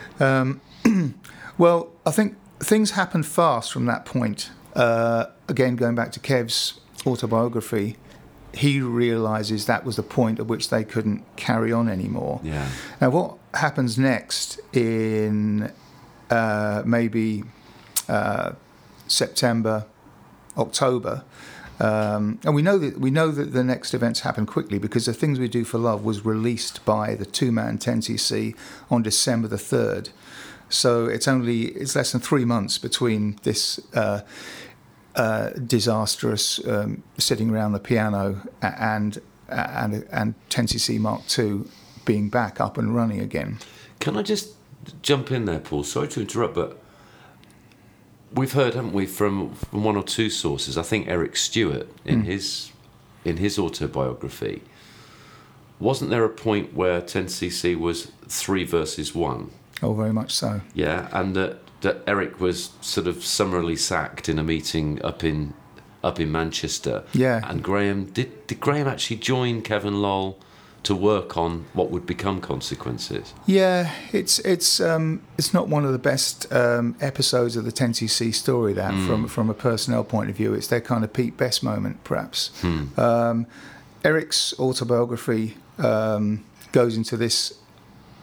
um, 0.22 0.62
well, 1.58 1.90
I 2.06 2.10
think 2.12 2.38
things 2.60 2.92
happened 2.92 3.26
fast 3.26 3.70
from 3.74 3.84
that 3.84 4.06
point. 4.06 4.48
Uh, 4.74 5.26
again, 5.48 5.76
going 5.76 5.94
back 5.94 6.12
to 6.12 6.18
Kev's 6.18 6.80
autobiography, 7.06 7.98
he 8.54 8.80
realizes 8.80 9.66
that 9.66 9.84
was 9.84 9.96
the 9.96 10.02
point 10.02 10.40
at 10.40 10.46
which 10.46 10.70
they 10.70 10.82
couldn't 10.82 11.26
carry 11.36 11.74
on 11.74 11.90
anymore. 11.90 12.40
Yeah. 12.42 12.70
Now, 12.98 13.10
what 13.10 13.36
happens 13.52 13.98
next 13.98 14.60
in 14.72 15.70
uh, 16.30 16.84
maybe 16.86 17.44
uh, 18.08 18.52
September, 19.08 19.84
October? 20.56 21.24
Um, 21.82 22.38
and 22.44 22.54
we 22.54 22.62
know 22.62 22.78
that 22.78 23.00
we 23.00 23.10
know 23.10 23.32
that 23.32 23.52
the 23.52 23.64
next 23.64 23.92
events 23.92 24.20
happen 24.20 24.46
quickly 24.46 24.78
because 24.78 25.06
the 25.06 25.12
things 25.12 25.40
we 25.40 25.48
do 25.48 25.64
for 25.64 25.78
love 25.78 26.04
was 26.04 26.24
released 26.24 26.84
by 26.84 27.16
the 27.16 27.26
two-man 27.26 27.76
10cc 27.78 28.54
on 28.88 29.02
December 29.02 29.48
the 29.48 29.58
third. 29.58 30.10
So 30.68 31.06
it's 31.06 31.26
only 31.26 31.62
it's 31.62 31.96
less 31.96 32.12
than 32.12 32.20
three 32.20 32.44
months 32.44 32.78
between 32.78 33.36
this 33.42 33.80
uh, 33.94 34.20
uh, 35.16 35.50
disastrous 35.50 36.64
um, 36.68 37.02
sitting 37.18 37.50
around 37.50 37.72
the 37.72 37.80
piano 37.80 38.42
and 38.62 39.20
and 39.48 40.06
and 40.12 40.34
10cc 40.50 41.00
Mark 41.00 41.22
II 41.36 41.64
being 42.04 42.28
back 42.28 42.60
up 42.60 42.78
and 42.78 42.94
running 42.94 43.18
again. 43.18 43.58
Can 43.98 44.16
I 44.16 44.22
just 44.22 44.54
jump 45.02 45.32
in 45.32 45.46
there, 45.46 45.58
Paul? 45.58 45.82
Sorry 45.82 46.06
to 46.08 46.20
interrupt, 46.20 46.54
but 46.54 46.81
we've 48.34 48.52
heard, 48.52 48.74
haven't 48.74 48.92
we, 48.92 49.06
from, 49.06 49.54
from 49.54 49.84
one 49.84 49.96
or 49.96 50.02
two 50.02 50.30
sources? 50.30 50.78
I 50.78 50.82
think 50.82 51.08
Eric 51.08 51.36
Stewart 51.36 51.88
in 52.04 52.20
hmm. 52.20 52.26
his 52.26 52.72
in 53.24 53.36
his 53.36 53.58
autobiography. 53.58 54.62
Wasn't 55.78 56.10
there 56.10 56.24
a 56.24 56.28
point 56.28 56.74
where 56.74 57.00
10cc 57.00 57.78
was 57.78 58.10
three 58.26 58.64
versus 58.64 59.14
one? 59.14 59.50
Oh, 59.82 59.94
very 59.94 60.12
much 60.12 60.32
so. 60.32 60.60
Yeah, 60.74 61.08
and 61.12 61.34
that, 61.34 61.58
that 61.80 62.02
Eric 62.06 62.40
was 62.40 62.70
sort 62.80 63.06
of 63.06 63.24
summarily 63.24 63.76
sacked 63.76 64.28
in 64.28 64.38
a 64.38 64.42
meeting 64.42 65.02
up 65.04 65.24
in 65.24 65.54
up 66.04 66.18
in 66.18 66.32
Manchester. 66.32 67.04
Yeah. 67.12 67.40
And 67.48 67.62
Graham 67.62 68.06
did 68.06 68.46
did 68.46 68.60
Graham 68.60 68.88
actually 68.88 69.16
join 69.16 69.62
Kevin 69.62 70.02
Lol 70.02 70.38
to 70.84 70.96
work 70.96 71.36
on 71.36 71.64
what 71.74 71.90
would 71.90 72.06
become 72.06 72.40
consequences? 72.40 73.34
Yeah, 73.46 73.92
it's 74.12 74.38
it's 74.40 74.80
um, 74.80 75.22
it's 75.38 75.54
not 75.54 75.68
one 75.68 75.84
of 75.84 75.92
the 75.92 75.98
best 75.98 76.52
um, 76.52 76.96
episodes 77.00 77.56
of 77.56 77.64
the 77.64 77.72
10cc 77.72 78.34
story. 78.34 78.72
That 78.72 78.92
from 79.06 79.28
from 79.28 79.50
a 79.50 79.54
personnel 79.54 80.04
point 80.04 80.30
of 80.30 80.36
view, 80.36 80.54
it's 80.54 80.66
their 80.66 80.80
kind 80.80 81.04
of 81.04 81.12
Pete 81.12 81.36
Best 81.36 81.62
moment, 81.62 82.02
perhaps. 82.04 82.50
Um, 82.96 83.46
Eric's 84.04 84.58
autobiography 84.58 85.56
um, 85.78 86.44
goes 86.72 86.96
into 86.96 87.16
this 87.16 87.54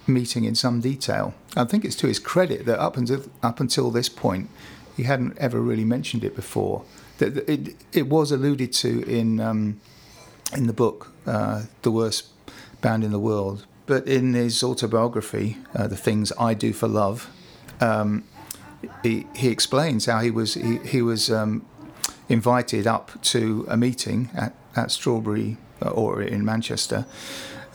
meeting 0.07 0.43
in 0.43 0.55
some 0.55 0.81
detail. 0.81 1.33
I 1.55 1.63
think 1.63 1.85
it's 1.85 1.95
to 1.97 2.07
his 2.07 2.19
credit 2.19 2.65
that 2.65 2.79
up 2.79 2.97
until 2.97 3.23
up 3.41 3.59
until 3.59 3.91
this 3.91 4.09
point, 4.09 4.49
he 4.97 5.03
hadn't 5.03 5.37
ever 5.37 5.61
really 5.61 5.85
mentioned 5.85 6.23
it 6.23 6.35
before. 6.35 6.83
That 7.19 7.35
that 7.35 7.49
it 7.49 7.75
it 7.93 8.07
was 8.07 8.31
alluded 8.31 8.73
to 8.73 9.03
in 9.03 9.39
um, 9.39 9.79
in 10.53 10.67
the 10.67 10.73
book, 10.73 11.13
uh, 11.25 11.63
the 11.83 11.91
worst 11.91 12.25
band 12.81 13.03
in 13.03 13.11
the 13.11 13.19
world. 13.19 13.65
But 13.85 14.07
in 14.07 14.33
his 14.33 14.63
autobiography, 14.63 15.57
uh, 15.75 15.87
the 15.87 15.95
things 15.97 16.31
I 16.39 16.53
do 16.53 16.73
for 16.73 16.87
love, 16.87 17.29
um, 17.81 18.23
he, 19.03 19.25
he 19.35 19.49
explains 19.49 20.05
how 20.05 20.19
he 20.19 20.31
was 20.31 20.53
he, 20.53 20.77
he 20.85 21.01
was 21.01 21.31
um, 21.31 21.65
invited 22.29 22.85
up 22.87 23.11
to 23.23 23.65
a 23.67 23.75
meeting 23.75 24.29
at, 24.35 24.53
at 24.75 24.91
Strawberry 24.91 25.57
uh, 25.81 25.89
or 25.89 26.21
in 26.21 26.45
Manchester. 26.45 27.05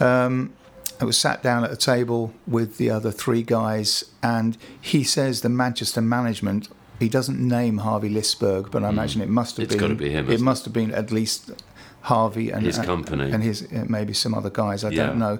Um, 0.00 0.52
I 1.00 1.04
was 1.04 1.18
sat 1.18 1.42
down 1.42 1.64
at 1.64 1.72
a 1.72 1.76
table 1.76 2.32
with 2.46 2.76
the 2.78 2.88
other 2.90 3.10
three 3.10 3.42
guys, 3.42 4.04
and 4.22 4.56
he 4.80 5.02
says 5.02 5.40
the 5.40 5.48
Manchester 5.48 6.00
management. 6.00 6.68
He 7.00 7.08
doesn't 7.08 7.40
name 7.40 7.78
Harvey 7.78 8.08
Lisberg, 8.08 8.70
but 8.70 8.84
I 8.84 8.88
imagine 8.90 9.20
it 9.20 9.28
must 9.28 9.56
have 9.56 9.64
It's 9.64 9.74
been. 9.74 9.96
be 9.96 10.10
him, 10.10 10.26
It 10.26 10.34
isn't 10.34 10.42
it? 10.42 10.44
must 10.44 10.64
have 10.64 10.72
been 10.72 10.92
at 10.94 11.10
least 11.10 11.50
Harvey 12.04 12.50
and 12.50 12.64
His 12.66 12.78
and- 12.78 12.86
company. 12.86 13.30
and 13.32 13.42
his 13.42 13.62
uh, 13.62 13.84
maybe 13.88 14.12
some 14.14 14.34
other 14.34 14.50
guys. 14.50 14.84
I 14.84 14.90
Yeah. 14.90 15.06
don't 15.06 15.18
know. 15.18 15.38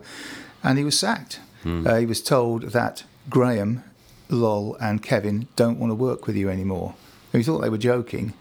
And 0.63 0.79
he 0.79 0.85
was 0.85 0.99
sacked. 0.99 1.41
Uh, 1.67 1.97
he 1.97 2.07
was 2.07 2.21
told 2.23 2.73
that 2.73 3.05
Graham, 3.31 3.83
Lol, 4.29 4.77
and 4.81 5.03
Kevin 5.03 5.47
don't 5.57 5.79
want 5.79 5.91
to 5.91 5.95
work 5.95 6.27
with 6.27 6.37
you 6.37 6.51
anymore. 6.51 6.95
And 7.33 7.41
he 7.41 7.45
thought 7.47 7.61
they 7.63 7.71
were 7.71 7.79
joking, 7.95 8.33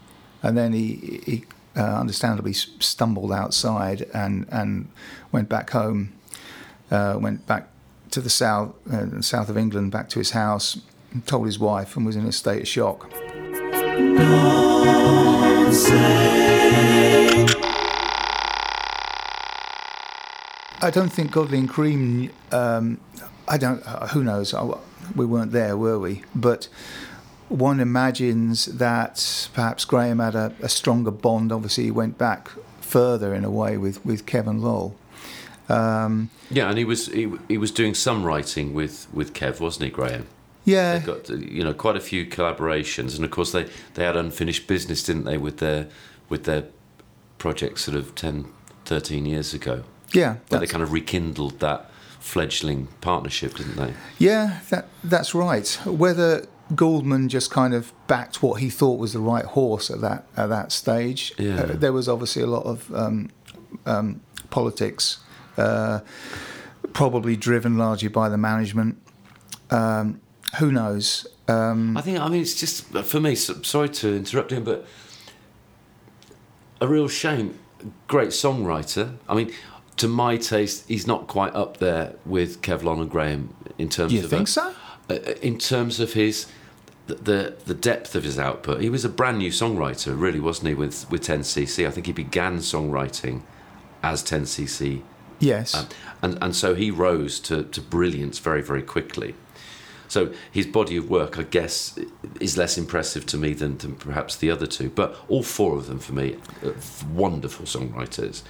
and 0.42 0.56
then 0.58 0.72
he, 0.74 1.20
he 1.24 1.44
uh, 1.76 2.00
understandably 2.00 2.52
stumbled 2.52 3.32
outside 3.32 4.06
and 4.12 4.46
and 4.50 4.88
went 5.32 5.48
back 5.48 5.70
home. 5.70 6.08
Uh, 6.90 7.16
went 7.18 7.46
back 7.46 7.64
to 8.10 8.20
the 8.20 8.30
south 8.30 8.74
uh, 8.92 9.20
south 9.22 9.48
of 9.48 9.56
England, 9.56 9.90
back 9.90 10.08
to 10.10 10.18
his 10.18 10.30
house. 10.32 10.78
and 11.12 11.26
Told 11.26 11.46
his 11.46 11.58
wife 11.58 11.96
and 11.96 12.04
was 12.06 12.16
in 12.16 12.26
a 12.26 12.32
state 12.32 12.60
of 12.62 12.68
shock. 12.68 13.08
I 20.84 20.90
don't 20.90 21.08
think 21.08 21.32
Godley 21.32 21.58
and 21.58 21.68
Creme. 21.68 22.30
Um, 22.52 23.00
I 23.48 23.56
don't. 23.56 23.82
Uh, 23.86 24.08
who 24.08 24.22
knows? 24.22 24.52
I, 24.52 24.70
we 25.16 25.24
weren't 25.24 25.52
there, 25.52 25.78
were 25.78 25.98
we? 25.98 26.22
But 26.34 26.68
one 27.48 27.80
imagines 27.80 28.66
that 28.66 29.48
perhaps 29.54 29.86
Graham 29.86 30.18
had 30.18 30.34
a, 30.34 30.52
a 30.60 30.68
stronger 30.68 31.10
bond. 31.10 31.52
Obviously, 31.52 31.84
he 31.84 31.90
went 31.90 32.18
back 32.18 32.50
further 32.82 33.34
in 33.34 33.46
a 33.46 33.50
way 33.50 33.78
with 33.78 34.04
with 34.04 34.26
Kevin 34.26 34.60
Lol. 34.60 34.94
Um, 35.70 36.28
Yeah, 36.50 36.68
and 36.68 36.76
he 36.76 36.84
was 36.84 37.06
he, 37.06 37.32
he 37.48 37.56
was 37.56 37.70
doing 37.70 37.94
some 37.94 38.22
writing 38.22 38.74
with 38.74 39.06
with 39.10 39.32
Kev, 39.32 39.60
wasn't 39.60 39.84
he, 39.86 39.90
Graham? 39.90 40.26
yeah, 40.66 40.98
They 40.98 41.06
got 41.06 41.30
you 41.30 41.64
know 41.64 41.72
quite 41.72 41.96
a 41.96 42.00
few 42.00 42.26
collaborations, 42.26 43.16
and 43.16 43.24
of 43.24 43.30
course 43.30 43.52
they 43.52 43.70
they 43.94 44.04
had 44.04 44.16
unfinished 44.16 44.66
business, 44.66 45.02
didn't 45.02 45.24
they, 45.24 45.38
with 45.38 45.60
their 45.60 45.88
with 46.28 46.44
their 46.44 46.64
project 47.38 47.78
sort 47.78 47.96
of 47.96 48.14
10, 48.14 48.46
13 48.84 49.24
years 49.26 49.54
ago. 49.54 49.84
Yeah, 50.14 50.36
But 50.48 50.60
they 50.60 50.66
kind 50.66 50.82
of 50.82 50.92
rekindled 50.92 51.60
that 51.60 51.90
fledgling 52.20 52.88
partnership, 53.00 53.54
didn't 53.56 53.76
they? 53.76 53.92
yeah, 54.18 54.60
that 54.70 54.86
that's 55.02 55.34
right. 55.34 55.68
Whether 55.84 56.46
Gouldman 56.74 57.28
just 57.28 57.50
kind 57.50 57.74
of 57.74 57.92
backed 58.06 58.42
what 58.42 58.60
he 58.62 58.70
thought 58.70 58.98
was 58.98 59.12
the 59.12 59.18
right 59.20 59.44
horse 59.44 59.90
at 59.90 60.00
that 60.00 60.26
at 60.36 60.46
that 60.48 60.72
stage. 60.72 61.32
Yeah. 61.38 61.60
Uh, 61.60 61.66
there 61.76 61.92
was 61.92 62.08
obviously 62.08 62.42
a 62.42 62.46
lot 62.46 62.64
of 62.64 62.94
um, 62.94 63.28
um, 63.84 64.20
politics, 64.50 65.18
uh, 65.58 66.00
probably 66.94 67.36
driven 67.36 67.76
largely 67.76 68.08
by 68.08 68.28
the 68.30 68.38
management. 68.38 68.96
Um, 69.70 70.20
who 70.58 70.70
knows? 70.72 71.26
Um, 71.48 71.96
I 71.96 72.00
think 72.00 72.18
I 72.18 72.28
mean 72.28 72.40
it's 72.40 72.58
just 72.58 72.86
for 73.04 73.20
me. 73.20 73.34
Sorry 73.34 73.88
to 73.90 74.16
interrupt 74.16 74.50
him, 74.52 74.64
but 74.64 74.86
a 76.80 76.86
real 76.88 77.08
shame. 77.08 77.58
Great 78.08 78.28
songwriter. 78.30 79.16
I 79.28 79.34
mean, 79.34 79.52
to 79.98 80.08
my 80.08 80.36
taste, 80.36 80.88
he's 80.88 81.06
not 81.06 81.26
quite 81.26 81.54
up 81.54 81.76
there 81.78 82.14
with 82.26 82.62
Kevlon 82.62 83.00
and 83.00 83.10
Graham 83.10 83.54
in 83.78 83.88
terms 83.88 84.12
you 84.12 84.24
of 84.24 84.30
think 84.30 84.48
a- 84.48 84.50
so? 84.50 84.74
uh, 85.10 85.14
in 85.42 85.58
terms 85.58 86.00
of 86.00 86.12
his 86.14 86.46
the, 87.06 87.14
the 87.16 87.56
the 87.66 87.74
depth 87.74 88.14
of 88.14 88.24
his 88.24 88.38
output. 88.38 88.80
He 88.80 88.88
was 88.88 89.04
a 89.04 89.08
brand 89.10 89.38
new 89.38 89.50
songwriter, 89.50 90.18
really, 90.18 90.40
wasn't 90.40 90.68
he? 90.68 90.74
With 90.74 91.10
with 91.10 91.22
10cc, 91.22 91.86
I 91.86 91.90
think 91.90 92.06
he 92.06 92.12
began 92.12 92.58
songwriting 92.58 93.42
as 94.02 94.22
10cc, 94.22 95.02
Yes. 95.38 95.74
um, 95.74 95.86
and 96.22 96.38
and 96.42 96.56
so 96.56 96.74
he 96.74 96.90
rose 96.90 97.38
to 97.40 97.62
to 97.64 97.80
brilliance 97.80 98.38
very 98.38 98.62
very 98.62 98.82
quickly. 98.82 99.34
So 100.08 100.32
his 100.52 100.66
body 100.66 100.96
of 100.96 101.08
work, 101.10 101.38
I 101.38 101.42
guess, 101.42 101.98
is 102.38 102.56
less 102.56 102.78
impressive 102.78 103.24
to 103.26 103.36
me 103.38 103.52
than, 103.54 103.78
than 103.78 103.96
perhaps 103.96 104.36
the 104.36 104.50
other 104.50 104.66
two. 104.66 104.90
But 104.90 105.16
all 105.28 105.42
four 105.42 105.76
of 105.76 105.86
them, 105.86 105.98
for 105.98 106.12
me, 106.12 106.36
are 106.62 106.74
wonderful 107.12 107.64
songwriters. 107.66 108.42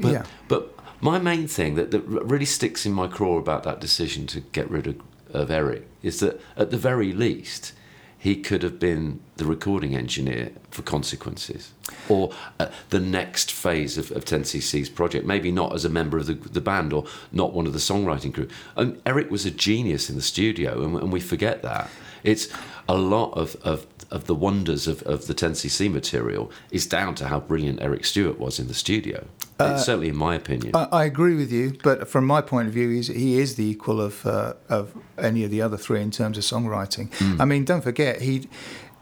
But, 0.00 0.12
yeah. 0.12 0.24
but 0.48 0.77
my 1.00 1.18
main 1.18 1.46
thing 1.46 1.74
that, 1.76 1.90
that 1.90 2.00
really 2.00 2.44
sticks 2.44 2.84
in 2.84 2.92
my 2.92 3.06
craw 3.06 3.38
about 3.38 3.62
that 3.64 3.80
decision 3.80 4.26
to 4.28 4.40
get 4.40 4.70
rid 4.70 4.86
of, 4.86 5.00
of 5.32 5.50
Eric 5.50 5.86
is 6.02 6.20
that 6.20 6.40
at 6.56 6.70
the 6.70 6.78
very 6.78 7.12
least, 7.12 7.72
he 8.18 8.34
could 8.34 8.64
have 8.64 8.80
been 8.80 9.20
the 9.36 9.44
recording 9.44 9.94
engineer 9.94 10.50
for 10.70 10.82
Consequences 10.82 11.72
or 12.08 12.32
uh, 12.58 12.66
the 12.90 12.98
next 12.98 13.52
phase 13.52 13.96
of, 13.96 14.10
of 14.10 14.24
10cc's 14.24 14.88
project. 14.88 15.24
Maybe 15.24 15.52
not 15.52 15.72
as 15.72 15.84
a 15.84 15.88
member 15.88 16.18
of 16.18 16.26
the, 16.26 16.34
the 16.34 16.60
band 16.60 16.92
or 16.92 17.04
not 17.30 17.52
one 17.52 17.66
of 17.66 17.72
the 17.72 17.78
songwriting 17.78 18.34
crew. 18.34 18.48
And 18.76 19.00
Eric 19.06 19.30
was 19.30 19.46
a 19.46 19.52
genius 19.52 20.10
in 20.10 20.16
the 20.16 20.22
studio, 20.22 20.82
and, 20.82 20.96
and 20.96 21.12
we 21.12 21.20
forget 21.20 21.62
that. 21.62 21.88
It's 22.24 22.48
a 22.88 22.96
lot 22.96 23.30
of, 23.34 23.54
of, 23.62 23.86
of 24.10 24.26
the 24.26 24.34
wonders 24.34 24.88
of, 24.88 25.02
of 25.02 25.28
the 25.28 25.34
10cc 25.34 25.92
material 25.92 26.50
is 26.72 26.86
down 26.86 27.14
to 27.16 27.28
how 27.28 27.38
brilliant 27.38 27.80
Eric 27.80 28.04
Stewart 28.04 28.40
was 28.40 28.58
in 28.58 28.66
the 28.66 28.74
studio. 28.74 29.26
It's 29.60 29.84
certainly 29.84 30.08
in 30.08 30.16
my 30.16 30.34
opinion. 30.34 30.74
I, 30.74 30.88
I 30.92 31.04
agree 31.04 31.34
with 31.34 31.50
you, 31.50 31.76
but 31.82 32.08
from 32.08 32.26
my 32.26 32.40
point 32.40 32.68
of 32.68 32.74
view, 32.74 32.90
he's, 32.90 33.08
he 33.08 33.40
is 33.40 33.56
the 33.56 33.64
equal 33.64 34.00
of 34.00 34.24
uh, 34.24 34.54
of 34.68 34.94
any 35.18 35.44
of 35.44 35.50
the 35.50 35.62
other 35.62 35.76
three 35.76 36.00
in 36.00 36.10
terms 36.10 36.38
of 36.38 36.44
songwriting. 36.44 37.10
I 37.40 37.44
mean, 37.44 37.64
don't 37.64 37.82
forget 37.82 38.22
he'd 38.22 38.48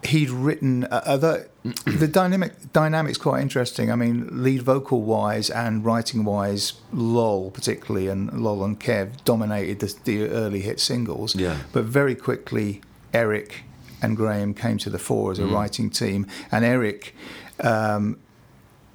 he'd 0.05 0.31
written 0.31 0.85
uh, 0.85 1.03
although 1.07 1.45
the 1.85 2.09
dynamic 2.09 2.73
dynamics 2.73 3.19
quite 3.19 3.43
interesting. 3.43 3.91
I 3.91 3.97
mean, 3.97 4.29
lead 4.43 4.63
vocal 4.63 5.03
wise 5.03 5.51
and 5.51 5.85
writing 5.85 6.25
wise, 6.25 6.75
Lol 6.93 7.51
particularly 7.51 8.09
and 8.09 8.43
Lol 8.43 8.65
and 8.65 8.79
Kev 8.79 9.25
dominated 9.25 9.81
the, 9.81 9.95
the 10.05 10.29
early 10.29 10.61
hit 10.61 10.81
singles. 10.81 11.35
Yeah. 11.35 11.59
but 11.73 11.85
very 11.85 12.15
quickly 12.15 12.81
Eric 13.13 13.65
and 14.03 14.17
Graham 14.17 14.55
came 14.55 14.79
to 14.79 14.91
the 14.91 14.99
fore 14.99 15.33
as 15.33 15.39
a 15.39 15.47
writing 15.47 15.91
team, 15.91 16.27
and 16.51 16.65
Eric 16.65 17.15
um, 17.61 18.19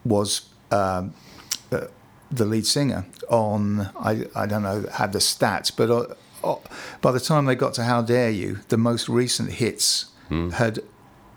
was. 0.04 0.48
Um, 0.72 1.14
uh, 1.72 1.88
the 2.32 2.46
lead 2.46 2.66
singer 2.66 3.06
on 3.30 3.90
I, 4.00 4.26
I 4.36 4.46
don't 4.46 4.64
know 4.64 4.86
had 4.92 5.12
the 5.14 5.20
stats 5.20 5.72
but 5.76 5.90
uh, 5.90 6.06
uh, 6.44 6.56
by 7.02 7.12
the 7.12 7.20
time 7.20 7.46
they 7.46 7.56
got 7.56 7.74
to 7.76 7.84
How 7.84 8.02
Dare 8.02 8.30
You 8.32 8.60
the 8.70 8.78
most 8.78 9.10
recent 9.10 9.52
hits 9.54 10.06
Hmm. 10.30 10.50
had 10.52 10.80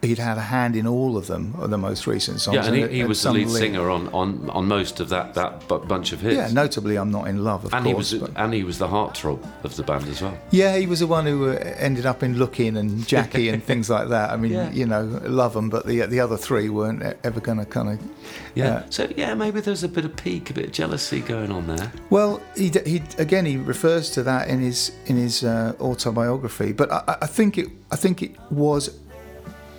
he'd 0.04 0.18
had 0.18 0.36
a 0.38 0.42
hand 0.56 0.76
in 0.76 0.86
all 0.86 1.16
of 1.16 1.26
them 1.26 1.54
the 1.58 1.78
most 1.78 2.06
recent 2.06 2.40
songs 2.40 2.54
yeah, 2.56 2.66
and 2.66 2.76
he, 2.76 2.82
and- 2.82 2.92
he 2.92 3.04
was 3.04 3.22
the 3.22 3.32
lead 3.32 3.50
singer 3.50 3.90
on, 3.90 4.08
on, 4.08 4.48
on 4.50 4.66
most 4.66 5.00
of 5.00 5.08
that, 5.08 5.34
that 5.34 5.66
bu- 5.68 5.84
bunch 5.86 6.12
of 6.12 6.20
hits. 6.20 6.36
yeah 6.36 6.48
notably 6.52 6.96
I'm 6.96 7.10
Not 7.10 7.26
in 7.28 7.42
Love 7.44 7.64
of 7.64 7.74
and 7.74 7.86
he 7.86 7.94
was 7.94 8.14
but- 8.14 8.30
and 8.36 8.52
he 8.54 8.62
was 8.64 8.78
the 8.78 8.88
heartthrob 8.88 9.40
of 9.64 9.74
the 9.76 9.82
band 9.82 10.06
as 10.08 10.20
well. 10.22 10.36
yeah 10.50 10.76
he 10.76 10.86
was 10.86 11.00
the 11.00 11.06
one 11.06 11.26
who 11.26 11.50
uh, 11.50 11.54
ended 11.78 12.06
up 12.06 12.22
in 12.22 12.38
Look-in 12.38 12.76
and 12.76 13.06
Jackie 13.06 13.48
and 13.48 13.62
things 13.70 13.88
like 13.90 14.08
that 14.08 14.30
I 14.30 14.36
mean 14.36 14.52
Yeah. 14.52 14.70
you 14.72 14.86
know 14.86 15.02
love 15.24 15.54
them 15.54 15.68
but 15.70 15.86
the 15.86 16.00
the 16.06 16.20
other 16.20 16.36
three 16.36 16.68
weren't 16.68 17.02
ever 17.24 17.40
going 17.40 17.58
to 17.58 17.64
kind 17.66 17.88
of 17.88 17.98
Yeah. 18.54 18.84
so 18.90 19.08
yeah, 19.16 19.34
maybe 19.34 19.60
there's 19.60 19.82
a 19.84 19.88
bit 19.88 20.04
of 20.04 20.14
pique, 20.16 20.50
a 20.50 20.54
bit 20.54 20.66
of 20.66 20.72
jealousy 20.72 21.20
going 21.20 21.50
on 21.50 21.66
there. 21.66 21.90
Well, 22.10 22.40
he, 22.56 22.70
he 22.86 23.02
again 23.18 23.44
he 23.46 23.56
refers 23.56 24.10
to 24.10 24.22
that 24.24 24.48
in 24.48 24.60
his 24.60 24.92
in 25.06 25.16
his 25.16 25.42
uh, 25.42 25.72
autobiography, 25.80 26.72
but 26.72 26.90
I- 26.92 27.18
I 27.22 27.26
think 27.26 27.58
it 27.58 27.68
I 27.90 27.96
think 27.96 28.22
it 28.22 28.32
was 28.50 28.90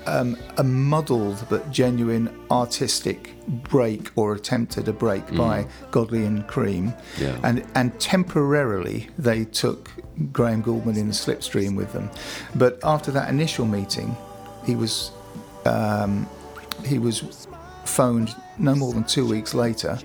um, 0.08 0.38
a 0.58 0.64
muddled 0.64 1.46
but 1.50 1.72
genuine 1.72 2.30
artistic 2.52 3.34
break 3.48 4.10
or 4.16 4.34
attempt 4.34 4.78
at 4.78 4.88
a 4.88 4.94
break 4.94 5.24
by 5.36 5.68
Godley 5.92 6.26
and 6.26 6.46
Creme, 6.48 6.94
Yeah. 7.20 7.38
and 7.44 7.66
and 7.76 7.98
temporarily 8.00 9.08
they 9.18 9.46
took 9.46 9.90
Graham 10.32 10.62
Gouldman 10.64 10.98
in 10.98 11.08
the 11.08 11.14
slipstream 11.14 11.76
with 11.76 11.92
them, 11.94 12.10
but 12.56 12.80
after 12.84 13.12
that 13.12 13.30
initial 13.30 13.66
meeting, 13.66 14.16
he 14.66 14.76
was 14.76 15.12
um, 15.66 16.28
he 16.86 17.00
was 17.00 17.48
phoned 17.86 18.36
no 18.58 18.76
more 18.76 18.94
than 18.94 19.04
two 19.04 19.26
weeks 19.28 19.54
later 19.54 19.98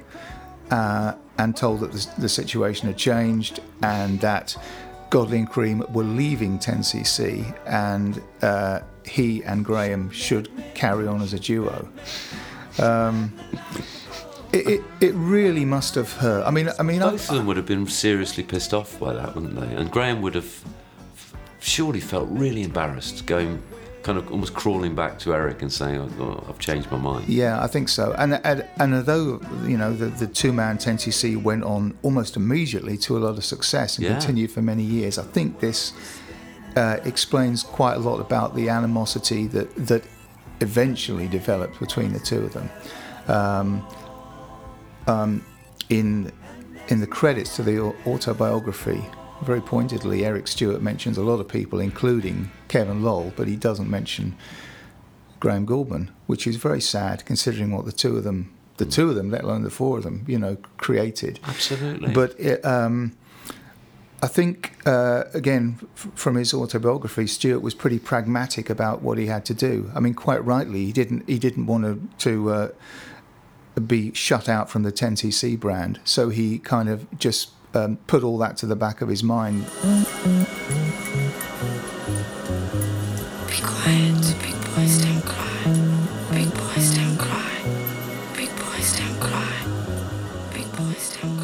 uh, 0.70 1.14
and 1.38 1.56
told 1.56 1.80
that 1.80 1.92
the, 1.92 2.06
the 2.20 2.28
situation 2.28 2.86
had 2.88 2.96
changed 2.96 3.60
and 3.82 4.20
that 4.20 4.56
Godley 5.10 5.38
and 5.38 5.48
Creme 5.50 5.82
were 5.92 6.04
leaving 6.04 6.58
10cc 6.58 7.56
and 7.66 8.22
uh, 8.42 8.80
he 9.10 9.42
and 9.44 9.64
Graham 9.64 10.10
should 10.10 10.48
carry 10.74 11.06
on 11.06 11.20
as 11.20 11.32
a 11.34 11.38
duo. 11.38 11.88
Um, 12.78 13.32
it, 14.52 14.66
it, 14.68 14.82
it 15.00 15.12
really 15.14 15.64
must 15.64 15.94
have 15.96 16.12
hurt. 16.12 16.46
I 16.46 16.50
mean, 16.50 16.68
I 16.78 16.82
mean, 16.82 17.02
I, 17.02 17.10
Both 17.10 17.28
of 17.30 17.36
them 17.36 17.46
would 17.46 17.56
have 17.56 17.66
been 17.66 17.86
seriously 17.86 18.42
pissed 18.44 18.72
off 18.72 18.98
by 18.98 19.12
that, 19.14 19.34
wouldn't 19.34 19.58
they? 19.58 19.74
And 19.76 19.90
Graham 19.90 20.22
would 20.22 20.34
have 20.34 20.64
surely 21.60 22.00
felt 22.00 22.28
really 22.30 22.62
embarrassed, 22.62 23.26
going 23.26 23.62
kind 24.02 24.16
of 24.16 24.30
almost 24.32 24.54
crawling 24.54 24.94
back 24.94 25.18
to 25.18 25.34
Eric 25.34 25.60
and 25.62 25.72
saying, 25.72 26.00
oh, 26.18 26.42
"I've 26.48 26.58
changed 26.58 26.90
my 26.90 26.96
mind." 26.98 27.28
Yeah, 27.28 27.62
I 27.62 27.66
think 27.66 27.88
so. 27.88 28.12
And 28.16 28.40
and, 28.44 28.64
and 28.78 28.94
although 28.94 29.40
you 29.66 29.76
know 29.76 29.92
the, 29.92 30.06
the 30.06 30.26
two 30.26 30.52
man 30.52 30.78
10cc 30.78 31.40
went 31.42 31.64
on 31.64 31.96
almost 32.02 32.36
immediately 32.36 32.96
to 32.98 33.16
a 33.18 33.20
lot 33.20 33.36
of 33.36 33.44
success 33.44 33.98
and 33.98 34.06
Yeah. 34.06 34.12
continued 34.12 34.50
for 34.52 34.62
many 34.62 34.82
years, 34.82 35.18
I 35.18 35.22
think 35.24 35.60
this 35.60 35.92
uh, 36.76 36.98
explains 37.04 37.62
quite 37.62 37.94
a 37.94 38.00
lot 38.00 38.20
about 38.20 38.54
the 38.54 38.68
animosity 38.68 39.46
that 39.48 39.74
that 39.76 40.04
eventually 40.60 41.26
developed 41.26 41.78
between 41.80 42.12
the 42.12 42.20
two 42.20 42.40
of 42.40 42.52
them. 42.52 42.70
Um, 43.28 43.86
um, 45.06 45.44
in 45.88 46.32
in 46.88 47.00
the 47.00 47.06
credits 47.06 47.56
to 47.56 47.62
the 47.62 47.80
autobiography, 48.06 49.02
very 49.42 49.60
pointedly, 49.60 50.24
Eric 50.24 50.48
Stewart 50.48 50.82
mentions 50.82 51.16
a 51.16 51.22
lot 51.22 51.40
of 51.40 51.48
people, 51.48 51.80
including 51.80 52.50
Kevin 52.68 53.02
Lol, 53.02 53.32
but 53.36 53.48
he 53.48 53.56
doesn't 53.56 53.88
mention 53.88 54.36
Graham 55.38 55.66
Gouldman, 55.66 56.10
which 56.26 56.46
is 56.46 56.56
very 56.56 56.80
sad 56.80 57.24
considering 57.24 57.70
what 57.70 57.86
the 57.86 57.92
two 57.92 58.16
of 58.16 58.24
them, 58.24 58.52
the 58.76 58.84
two 58.84 59.08
of 59.08 59.14
them, 59.14 59.30
let 59.30 59.42
alone 59.42 59.62
the 59.62 59.70
four 59.70 59.98
of 59.98 60.04
them, 60.04 60.24
you 60.28 60.38
know, 60.38 60.56
created. 60.76 61.40
Absolutely. 61.44 62.12
But 62.12 62.38
it, 62.38 62.64
um, 62.64 63.16
I 64.22 64.26
think, 64.26 64.72
uh, 64.86 65.24
again, 65.32 65.78
f- 65.96 66.08
from 66.14 66.34
his 66.36 66.52
autobiography, 66.52 67.26
Stewart 67.26 67.62
was 67.62 67.74
pretty 67.74 67.98
pragmatic 67.98 68.68
about 68.68 69.00
what 69.00 69.16
he 69.16 69.26
had 69.26 69.46
to 69.46 69.54
do. 69.54 69.90
I 69.94 70.00
mean, 70.00 70.12
quite 70.14 70.44
rightly, 70.44 70.84
he 70.84 70.92
didn't 70.92 71.26
he 71.28 71.38
didn't 71.38 71.66
want 71.66 71.84
to 71.84 72.00
to 72.28 72.50
uh, 72.50 72.68
be 73.86 74.12
shut 74.12 74.48
out 74.48 74.68
from 74.68 74.82
the 74.82 74.92
10cc 74.92 75.58
brand, 75.58 76.00
so 76.04 76.28
he 76.28 76.58
kind 76.58 76.88
of 76.90 77.06
just 77.18 77.50
um, 77.74 77.96
put 78.06 78.22
all 78.22 78.36
that 78.38 78.56
to 78.58 78.66
the 78.66 78.76
back 78.76 79.00
of 79.00 79.08
his 79.08 79.22
mind. 79.22 79.64
Be 83.46 83.56
quiet, 83.62 84.34
big 84.42 84.56
boys 84.74 84.98
don't 85.02 85.24
cry. 85.24 85.64
Big 86.30 86.52
boys 86.54 86.94
don't 86.94 87.16
cry. 87.18 87.62
Big 88.36 88.50
boys 88.56 88.98
don't 88.98 89.20
cry. 89.20 89.52
Big 90.52 90.70
boys 90.76 91.16
don't 91.16 91.36
cry. 91.38 91.39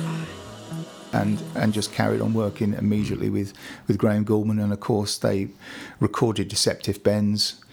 And 1.23 1.43
and 1.55 1.73
just 1.73 1.93
carried 1.93 2.21
on 2.21 2.35
working 2.35 2.75
immediately 2.75 3.31
with 3.31 3.53
with 3.87 3.99
Graham 3.99 4.25
Gouldman, 4.25 4.63
and 4.63 4.73
of 4.73 4.81
course 4.81 5.19
they 5.19 5.49
recorded 6.01 6.49
Deceptive 6.49 7.03
Bends, 7.03 7.65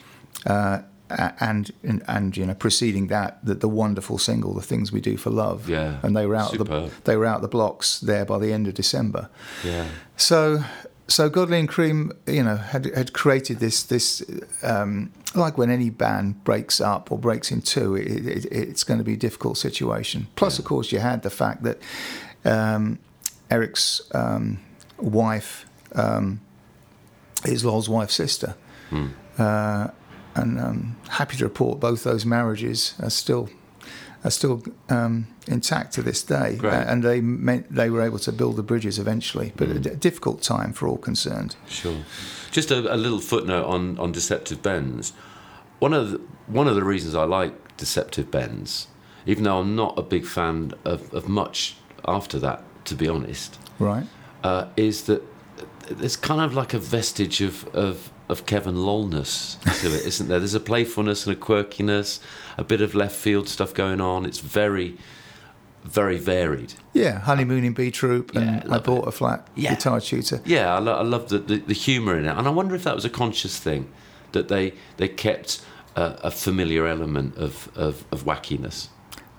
uh, 0.45 0.81
and, 1.09 1.71
and 1.83 2.03
and 2.07 2.37
you 2.37 2.45
know 2.45 2.53
preceding 2.53 3.07
that, 3.07 3.43
the, 3.45 3.55
the 3.55 3.67
wonderful 3.67 4.17
single, 4.17 4.53
"The 4.53 4.61
Things 4.61 4.91
We 4.91 5.01
Do 5.01 5.17
for 5.17 5.29
Love." 5.29 5.69
Yeah, 5.69 5.99
and 6.03 6.15
they 6.15 6.25
were 6.25 6.35
out 6.35 6.51
the 6.53 6.91
they 7.03 7.15
were 7.15 7.25
out 7.25 7.41
the 7.41 7.47
blocks 7.47 7.99
there 7.99 8.25
by 8.25 8.39
the 8.39 8.51
end 8.53 8.67
of 8.67 8.73
December. 8.73 9.29
Yeah. 9.63 9.87
So, 10.17 10.63
so 11.07 11.29
Godley 11.29 11.59
and 11.59 11.69
Creme, 11.69 12.11
you 12.27 12.43
know, 12.43 12.57
had 12.57 12.85
had 12.95 13.13
created 13.13 13.59
this 13.59 13.83
this 13.83 14.23
um, 14.63 15.11
like 15.35 15.57
when 15.57 15.69
any 15.69 15.89
band 15.89 16.43
breaks 16.43 16.79
up 16.81 17.11
or 17.11 17.17
breaks 17.17 17.51
in 17.51 17.61
two, 17.61 17.95
it, 17.95 18.07
it, 18.07 18.45
it's 18.51 18.83
going 18.83 18.99
to 18.99 19.03
be 19.03 19.13
a 19.13 19.17
difficult 19.17 19.57
situation. 19.57 20.27
Plus, 20.35 20.59
of 20.59 20.65
course, 20.65 20.91
you 20.91 20.99
had 20.99 21.23
the 21.23 21.29
fact 21.29 21.63
that 21.63 21.79
um, 22.45 22.99
Eric's 23.53 24.01
um, 24.13 24.59
wife 24.97 25.65
um, 25.93 26.39
is 27.45 27.63
Lol's 27.63 27.87
wife's 27.87 28.15
sister, 28.15 28.55
uh, 29.37 29.87
and 30.35 30.59
um, 30.59 30.95
happy 31.09 31.37
to 31.37 31.43
report 31.43 31.79
both 31.79 32.03
those 32.03 32.25
marriages 32.25 32.95
are 32.99 33.11
still 33.11 33.49
are 34.23 34.31
still 34.31 34.63
um, 34.89 35.27
intact 35.47 35.93
to 35.93 36.01
this 36.01 36.23
day. 36.23 36.57
Uh, 36.63 36.67
and 36.91 37.03
they 37.03 37.21
meant 37.21 37.63
they 37.75 37.89
were 37.89 38.01
able 38.01 38.19
to 38.19 38.31
build 38.31 38.55
the 38.55 38.63
bridges 38.63 38.97
eventually. 38.97 39.51
But 39.55 39.67
a 39.69 39.79
d- 39.79 39.95
difficult 39.95 40.41
time 40.41 40.71
for 40.73 40.87
all 40.87 40.97
concerned. 40.97 41.55
Sure. 41.67 41.99
Just 42.49 42.71
a, 42.71 42.79
a 42.93 42.95
little 42.95 43.19
footnote 43.19 43.65
on, 43.65 43.99
on 43.99 44.11
Deceptive 44.13 44.61
Bends. 44.61 45.11
One 45.79 45.93
of 45.93 46.11
the, 46.11 46.21
one 46.47 46.69
of 46.69 46.75
the 46.75 46.83
reasons 46.83 47.15
I 47.15 47.25
like 47.25 47.53
Deceptive 47.75 48.31
Bends, 48.31 48.87
even 49.25 49.43
though 49.43 49.59
I'm 49.59 49.75
not 49.75 49.99
a 49.99 50.01
big 50.01 50.25
fan 50.25 50.71
of, 50.85 51.13
of 51.13 51.27
much 51.27 51.75
after 52.05 52.39
that, 52.39 52.63
to 52.85 52.95
be 52.95 53.07
honest, 53.07 53.57
Right. 53.79 54.05
uh, 54.43 54.67
is 54.77 55.03
that 55.05 55.21
there's 55.89 56.15
kind 56.15 56.41
of 56.41 56.53
like 56.53 56.73
a 56.73 56.79
vestige 56.79 57.41
of, 57.41 57.67
of, 57.75 58.11
of 58.29 58.45
Kevin 58.45 58.75
Lolness 58.75 59.59
to 59.81 59.87
it, 59.87 60.05
isn't 60.05 60.27
there? 60.27 60.39
There's 60.39 60.53
a 60.53 60.59
playfulness 60.59 61.27
and 61.27 61.35
a 61.35 61.39
quirkiness, 61.39 62.19
a 62.57 62.63
bit 62.63 62.81
of 62.81 62.95
left 62.95 63.15
field 63.15 63.47
stuff 63.49 63.73
going 63.73 63.99
on. 64.01 64.25
It's 64.25 64.39
very, 64.39 64.97
very 65.83 66.17
varied. 66.17 66.73
Yeah, 66.93 67.19
honeymoon 67.19 67.63
in 67.65 67.73
B 67.73 67.91
Troop, 67.91 68.35
and 68.35 68.45
Yeah, 68.45 68.61
I 68.63 68.67
love 68.67 68.83
bought 68.85 69.07
a 69.07 69.11
flat 69.11 69.47
Yeah. 69.55 69.75
guitar 69.75 69.99
tutor. 69.99 70.41
Yeah, 70.45 70.73
I, 70.73 70.79
lo- 70.79 70.97
I 70.97 71.03
love 71.03 71.29
the, 71.29 71.39
the, 71.39 71.57
the 71.57 71.73
humour 71.73 72.17
in 72.17 72.25
it, 72.25 72.35
and 72.37 72.47
I 72.47 72.51
wonder 72.51 72.75
if 72.75 72.83
that 72.85 72.95
was 72.95 73.05
a 73.05 73.09
conscious 73.09 73.59
thing 73.59 73.91
that 74.31 74.47
they 74.47 74.73
they 74.97 75.07
kept 75.09 75.61
a, 75.95 76.17
a 76.23 76.31
familiar 76.31 76.87
element 76.87 77.35
of, 77.37 77.69
of, 77.75 78.03
of 78.11 78.23
wackiness. 78.23 78.87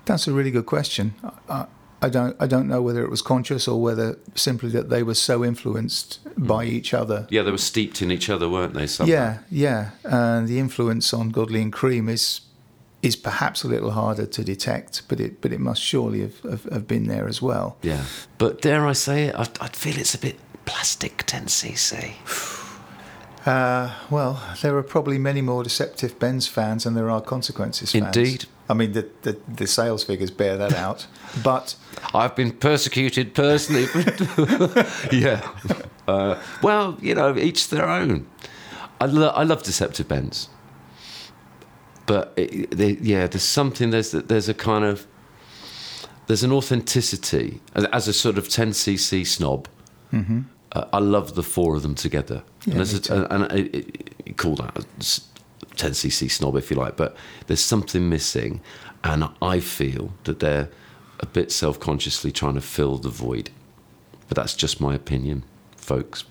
That's 0.05 0.29
a 0.29 0.33
really 0.33 0.51
good 0.51 0.67
question. 0.67 1.15
I, 1.49 1.67
I 2.05 2.11
don't 2.11 2.37
I 2.39 2.47
don't 2.47 2.69
know 2.69 2.83
whether 2.83 3.03
it 3.03 3.11
was 3.11 3.23
conscious 3.23 3.67
or 3.67 3.81
whether 3.81 4.19
simply 4.35 4.69
that 4.71 4.91
they 4.91 5.03
were 5.03 5.15
so 5.15 5.43
influenced 5.43 6.19
by 6.37 6.65
each 6.65 6.93
other. 6.93 7.27
Yeah, 7.31 7.43
they 7.43 7.51
were 7.51 7.67
steeped 7.73 8.03
in 8.03 8.11
each 8.11 8.29
other, 8.29 8.47
weren't 8.47 8.75
they? 8.75 8.87
Somehow? 8.87 9.11
Yeah, 9.11 9.39
yeah. 9.51 9.91
And 10.05 10.47
the 10.47 10.59
influence 10.59 11.15
on 11.15 11.31
Godley 11.31 11.63
and 11.63 11.73
Creme 11.73 12.11
is 12.11 12.43
is 13.01 13.17
perhaps 13.17 13.65
a 13.65 13.69
little 13.69 13.93
harder 13.93 14.27
to 14.27 14.45
detect, 14.45 15.03
but 15.09 15.19
it 15.19 15.41
but 15.41 15.51
it 15.51 15.61
must 15.61 15.81
surely 15.81 16.21
have, 16.21 16.41
have, 16.41 16.65
have 16.65 16.87
been 16.87 17.07
there 17.07 17.27
as 17.27 17.41
well. 17.41 17.79
yeah. 17.83 18.05
But 18.37 18.61
dare 18.61 18.87
I 18.87 18.93
say 18.93 19.25
it, 19.29 19.35
I, 19.35 19.47
I 19.61 19.69
feel 19.69 19.97
it's 19.99 20.15
a 20.15 20.19
bit 20.19 20.37
plastic 20.67 21.25
10cc. 21.27 22.15
Uh, 23.47 23.93
well, 24.09 24.43
there 24.63 24.75
are 24.75 24.83
probably 24.83 25.19
many 25.19 25.43
more 25.43 25.63
Deceptive 25.63 26.19
Bends 26.19 26.47
fans 26.49 26.85
than 26.85 26.95
there 26.95 27.11
are 27.11 27.21
Consequences 27.21 27.93
fans. 27.93 28.17
Indeed. 28.17 28.47
I 28.69 28.75
mean, 28.75 28.93
the, 28.93 29.09
the, 29.23 29.39
the 29.47 29.67
sales 29.67 30.05
figures 30.05 30.31
bear 30.31 30.57
that 30.57 30.75
out. 30.75 31.07
But 31.43 31.75
I've 32.15 32.37
been 32.37 32.53
persecuted 32.53 33.35
personally. 33.35 33.87
yeah. 35.13 35.49
Uh, 36.07 36.41
well, 36.63 36.97
you 37.01 37.15
know, 37.15 37.37
each 37.37 37.69
their 37.71 37.89
own. 37.89 38.27
I, 39.01 39.07
lo- 39.07 39.33
I 39.35 39.43
love 39.43 39.65
Deceptive 39.65 40.07
Bends. 40.07 40.49
But 42.07 42.33
it, 42.37 42.71
they, 42.71 42.91
yeah, 43.01 43.27
there's 43.27 43.43
something, 43.43 43.91
there's, 43.91 44.13
there's 44.13 44.49
a 44.49 44.55
kind 44.55 44.85
of, 44.85 45.07
there's 46.29 46.45
an 46.45 46.53
authenticity. 46.53 47.61
As, 47.75 48.07
a 48.07 48.13
sort 48.13 48.39
of 48.39 48.47
10cc 48.49 49.27
snob, 49.27 49.67
uh, 50.13 50.85
I 50.93 50.99
love 50.99 51.35
the 51.35 51.43
four 51.43 51.75
of 51.75 51.83
them 51.83 51.95
together. 51.97 52.43
Yeah, 52.65 52.75
and 52.75 52.83
a- 52.83 52.99
too. 53.01 53.27
and 53.31 53.53
it, 53.53 53.75
it, 54.27 54.37
call 54.37 54.55
that 54.57 55.31
10cc 55.77 56.31
snob 56.31 56.57
if 56.57 56.71
you 56.71 56.77
like, 56.77 56.97
but 56.97 57.17
there's 57.47 57.61
something 57.61 58.09
missing, 58.09 58.61
and 59.03 59.29
I 59.43 59.61
feel 59.61 60.13
that 60.25 60.41
they're 60.41 60.71
a 61.21 61.27
bit 61.27 61.53
self 61.53 61.79
consciously 61.81 62.33
trying 62.33 62.55
to 62.55 62.61
fill 62.61 62.99
the 62.99 63.11
void. 63.11 63.51
But 64.29 64.37
that's 64.37 64.55
just 64.55 64.81
my 64.81 64.95
opinion, 64.95 65.45
folks. 65.77 66.25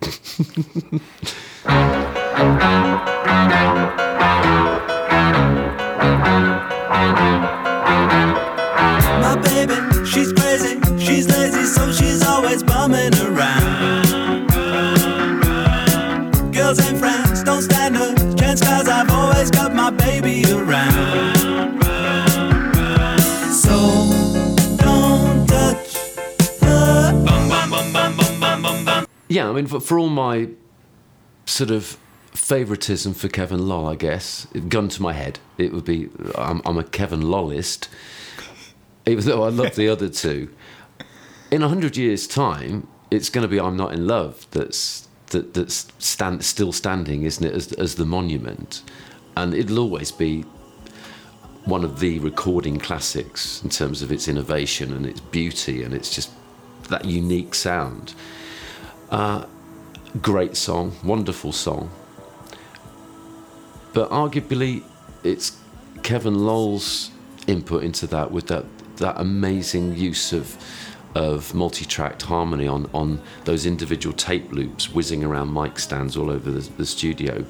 mean, 29.58 29.66
for, 29.66 29.80
for 29.80 29.98
all 29.98 30.08
my 30.08 30.48
sort 31.46 31.70
of 31.70 31.98
favoritism 32.32 33.14
for 33.14 33.28
Kevin 33.28 33.66
Lol, 33.66 33.88
I 33.88 33.96
guess, 33.96 34.46
gun 34.68 34.88
to 34.90 35.02
my 35.02 35.12
head, 35.12 35.40
it 35.56 35.72
would 35.72 35.84
be 35.84 36.08
I'm, 36.36 36.62
I'm 36.64 36.78
a 36.78 36.84
Kevin 36.84 37.22
Lollist, 37.22 37.88
even 39.06 39.24
though 39.24 39.42
I 39.42 39.48
love 39.48 39.74
the 39.74 39.88
other 39.88 40.08
two. 40.08 40.48
In 41.50 41.62
a 41.62 41.68
hundred 41.68 41.96
years' 41.96 42.26
time, 42.26 42.86
it's 43.10 43.30
going 43.30 43.42
to 43.42 43.48
be 43.48 43.58
I'm 43.58 43.76
Not 43.76 43.92
in 43.92 44.06
Love 44.06 44.46
that's 44.52 45.08
that, 45.30 45.54
that's 45.54 45.88
stand, 45.98 46.44
still 46.44 46.72
standing, 46.72 47.24
isn't 47.24 47.44
it, 47.44 47.52
as, 47.52 47.72
as 47.72 47.96
the 47.96 48.06
monument, 48.06 48.82
and 49.36 49.54
it'll 49.54 49.78
always 49.78 50.12
be 50.12 50.44
one 51.64 51.84
of 51.84 52.00
the 52.00 52.18
recording 52.20 52.78
classics 52.78 53.62
in 53.62 53.68
terms 53.68 54.00
of 54.00 54.10
its 54.10 54.26
innovation 54.26 54.92
and 54.94 55.04
its 55.04 55.20
beauty 55.20 55.82
and 55.82 55.92
it's 55.92 56.14
just 56.14 56.30
that 56.88 57.04
unique 57.04 57.54
sound 57.54 58.14
great 60.22 60.56
song, 60.56 60.92
wonderful 61.04 61.52
song. 61.52 61.90
But 63.92 64.10
arguably, 64.10 64.82
it's 65.24 65.58
Kevin 66.02 66.46
Lol's 66.46 67.10
input 67.46 67.82
into 67.82 68.06
that 68.08 68.30
with 68.30 68.46
that 68.48 68.64
that 68.96 69.18
amazing 69.20 69.96
use 69.96 70.32
of 70.32 70.56
of 71.14 71.54
multi-tracked 71.54 72.22
harmony 72.22 72.68
on 72.68 72.88
on 72.92 73.20
those 73.44 73.66
individual 73.66 74.14
tape 74.14 74.52
loops 74.52 74.92
whizzing 74.92 75.24
around 75.24 75.52
mic 75.52 75.78
stands 75.78 76.16
all 76.16 76.30
over 76.30 76.50
the, 76.50 76.60
the 76.76 76.86
studio. 76.86 77.44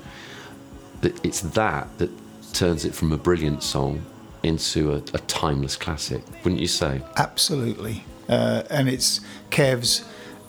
It's 1.03 1.41
that 1.41 1.99
that 1.99 2.11
turns 2.53 2.85
it 2.85 2.95
from 2.95 3.13
a 3.13 3.17
brilliant 3.17 3.63
song 3.63 4.05
into 4.43 4.93
a, 4.93 4.97
a 4.97 5.19
timeless 5.27 5.77
classic, 5.77 6.23
wouldn't 6.45 6.61
you 6.61 6.69
say? 6.69 7.03
Absolutely. 7.17 8.05
Uh, 8.29 8.63
and 8.71 8.89
it's 8.89 9.21
Kev's 9.51 10.05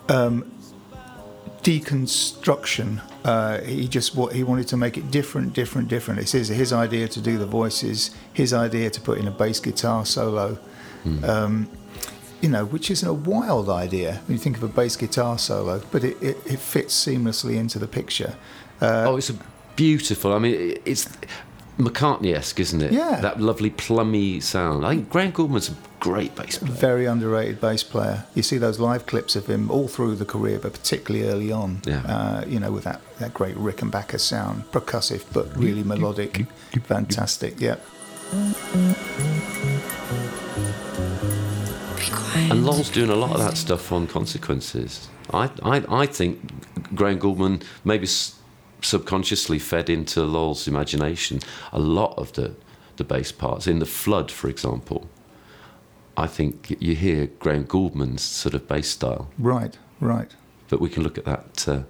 um, 0.09 0.51
deconstruction. 1.63 3.01
Uh, 3.23 3.61
he 3.61 3.87
just 3.87 4.15
what 4.15 4.33
he 4.33 4.43
wanted 4.43 4.67
to 4.69 4.77
make 4.77 4.97
it 4.97 5.11
different, 5.11 5.53
different, 5.53 5.87
different. 5.87 6.19
It's 6.19 6.31
his, 6.31 6.47
his 6.47 6.71
idea 6.73 7.07
to 7.09 7.21
do 7.21 7.37
the 7.37 7.45
voices, 7.45 8.11
his 8.33 8.53
idea 8.53 8.89
to 8.89 9.01
put 9.01 9.17
in 9.17 9.27
a 9.27 9.31
bass 9.31 9.59
guitar 9.59 10.05
solo. 10.05 10.57
Um, 11.23 11.69
you 12.41 12.49
know, 12.49 12.65
which 12.65 12.89
isn't 12.89 13.07
a 13.07 13.13
wild 13.13 13.69
idea 13.69 14.21
when 14.25 14.37
you 14.37 14.41
think 14.41 14.57
of 14.57 14.63
a 14.63 14.67
bass 14.67 14.95
guitar 14.95 15.37
solo, 15.37 15.81
but 15.91 16.03
it, 16.03 16.21
it, 16.21 16.37
it 16.45 16.59
fits 16.59 16.93
seamlessly 16.93 17.55
into 17.55 17.79
the 17.79 17.87
picture. 17.87 18.35
oh, 18.81 19.17
it's 19.17 19.29
a 19.29 19.35
beautiful. 19.75 20.33
I 20.33 20.39
mean, 20.39 20.77
it's 20.85 21.09
McCartney-esque, 21.77 22.59
isn't 22.59 22.81
it? 22.81 22.91
Yeah. 22.91 23.19
That 23.21 23.41
lovely 23.41 23.69
plummy 23.69 24.39
sound. 24.39 24.85
I 24.85 24.95
think 24.95 25.09
Graham 25.09 25.31
Gouldman's 25.31 25.69
a 25.69 25.75
great 25.99 26.35
bass 26.35 26.57
player. 26.57 26.71
Very 26.71 27.05
underrated 27.05 27.59
bass 27.59 27.83
player. 27.83 28.25
You 28.33 28.41
see 28.43 28.57
those 28.57 28.79
live 28.79 29.05
clips 29.05 29.35
of 29.35 29.47
him 29.47 29.69
all 29.69 29.87
through 29.87 30.15
the 30.15 30.25
career, 30.25 30.59
but 30.59 30.73
particularly 30.73 31.27
early 31.27 31.51
on. 31.51 31.81
Yeah. 31.85 32.01
Uh, 32.05 32.45
you 32.47 32.59
know, 32.59 32.71
with 32.71 32.85
that, 32.85 33.01
that 33.19 33.33
great 33.33 33.55
Rickenbacker 33.55 34.19
sound, 34.19 34.63
percussive 34.71 35.25
but 35.33 35.55
really 35.57 35.83
melodic, 35.83 36.45
fantastic. 36.83 37.59
Yeah. 37.59 37.75
And 42.51 42.65
Lol's 42.65 42.89
doing 42.89 43.09
a 43.09 43.15
lot 43.15 43.31
of 43.31 43.39
that 43.39 43.57
stuff 43.57 43.91
on 43.91 44.07
Consequences. 44.07 45.09
I, 45.33 45.51
I, 45.61 45.83
I 46.01 46.05
think 46.05 46.39
Graham 46.95 47.19
Gouldman 47.19 47.61
maybe 47.83 48.05
s- 48.05 48.35
subconsciously 48.81 49.59
fed 49.59 49.89
into 49.89 50.23
Lol's 50.23 50.67
imagination 50.67 51.39
a 51.71 51.79
lot 51.79 52.17
of 52.17 52.33
the, 52.33 52.55
the 52.95 53.03
bass 53.03 53.31
parts. 53.31 53.67
In 53.67 53.79
The 53.79 53.85
Flood, 53.85 54.31
for 54.31 54.47
example, 54.47 55.07
I 56.19 56.27
think 56.27 56.75
you 56.81 56.95
hear 56.95 57.27
Graham 57.39 57.63
Gouldman's 57.63 58.21
sort 58.21 58.53
of 58.53 58.67
bass 58.67 58.89
style. 58.89 59.29
Right. 59.37 59.77
Right. 60.01 60.29
But 60.67 60.81
we 60.81 60.89
can 60.89 61.01
look 61.01 61.17
at 61.17 61.23
that. 61.23 61.65
Uh, 61.65 61.83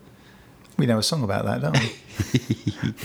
We 0.77 0.85
know 0.85 0.99
a 0.99 1.03
song 1.03 1.23
about 1.23 1.45
that, 1.45 1.61
don't 1.61 1.79
we? 1.79 2.93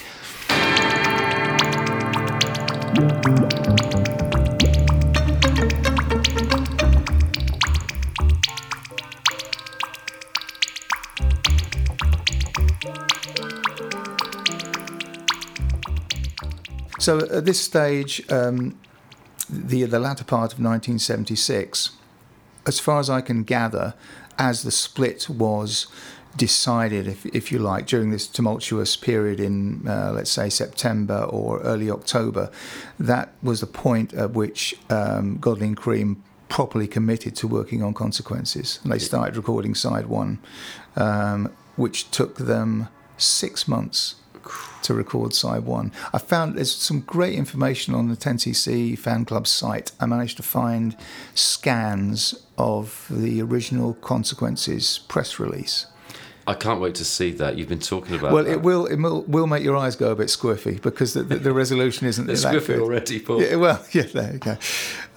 So 17.00 17.18
at 17.18 17.44
this 17.44 17.60
stage, 17.60 18.22
um, 18.30 18.78
the 19.54 19.84
the 19.84 19.98
latter 19.98 20.24
part 20.24 20.52
of 20.52 20.58
1976, 20.58 21.90
as 22.66 22.80
far 22.80 22.98
as 22.98 23.08
I 23.08 23.20
can 23.20 23.44
gather, 23.44 23.94
as 24.38 24.62
the 24.62 24.70
split 24.70 25.28
was 25.28 25.86
decided, 26.36 27.06
if 27.06 27.26
if 27.26 27.52
you 27.52 27.58
like, 27.58 27.86
during 27.86 28.10
this 28.10 28.26
tumultuous 28.26 28.96
period 28.96 29.40
in 29.40 29.86
uh, 29.86 30.12
let's 30.12 30.30
say 30.30 30.48
September 30.48 31.22
or 31.24 31.60
early 31.60 31.90
October, 31.90 32.50
that 32.98 33.32
was 33.42 33.60
the 33.60 33.66
point 33.66 34.12
at 34.14 34.32
which 34.32 34.74
um, 34.90 35.38
Godley 35.38 35.68
and 35.68 35.76
Creme 35.76 36.22
properly 36.48 36.86
committed 36.86 37.34
to 37.36 37.48
working 37.48 37.82
on 37.82 37.94
consequences, 37.94 38.80
and 38.82 38.92
they 38.92 38.98
started 38.98 39.36
recording 39.36 39.74
side 39.74 40.06
one, 40.06 40.38
um, 40.96 41.52
which 41.76 42.10
took 42.10 42.36
them 42.36 42.88
six 43.16 43.66
months 43.68 44.16
to 44.82 44.94
record 44.94 45.34
side 45.34 45.64
one. 45.64 45.92
I 46.12 46.18
found 46.18 46.56
there's 46.56 46.74
some 46.74 47.00
great 47.00 47.34
information 47.34 47.94
on 47.94 48.08
the 48.08 48.16
10cc 48.16 48.98
fan 48.98 49.24
club 49.24 49.46
site. 49.46 49.92
I 50.00 50.06
managed 50.06 50.36
to 50.38 50.42
find 50.42 50.96
scans 51.34 52.34
of 52.58 53.06
the 53.10 53.40
original 53.42 53.94
Consequences 53.94 54.98
press 55.08 55.38
release. 55.38 55.86
I 56.46 56.52
can't 56.52 56.78
wait 56.78 56.94
to 56.96 57.06
see 57.06 57.30
that. 57.32 57.56
You've 57.56 57.70
been 57.70 57.78
talking 57.78 58.16
about. 58.16 58.32
Well, 58.32 58.44
that. 58.44 58.52
it 58.52 58.60
will 58.60 58.84
it 58.84 58.96
will, 58.96 59.22
will 59.22 59.46
make 59.46 59.62
your 59.64 59.78
eyes 59.78 59.96
go 59.96 60.10
a 60.10 60.14
bit 60.14 60.26
squiffy 60.26 60.80
because 60.82 61.14
the, 61.14 61.22
the, 61.22 61.36
the 61.36 61.52
resolution 61.54 62.06
isn't 62.06 62.26
that 62.30 62.34
squiffy 62.36 62.66
good. 62.66 62.80
already, 62.80 63.18
Paul. 63.18 63.40
Yeah, 63.42 63.56
well, 63.56 63.82
yeah, 63.92 64.02
there 64.02 64.32
you 64.34 64.38
go. 64.40 64.56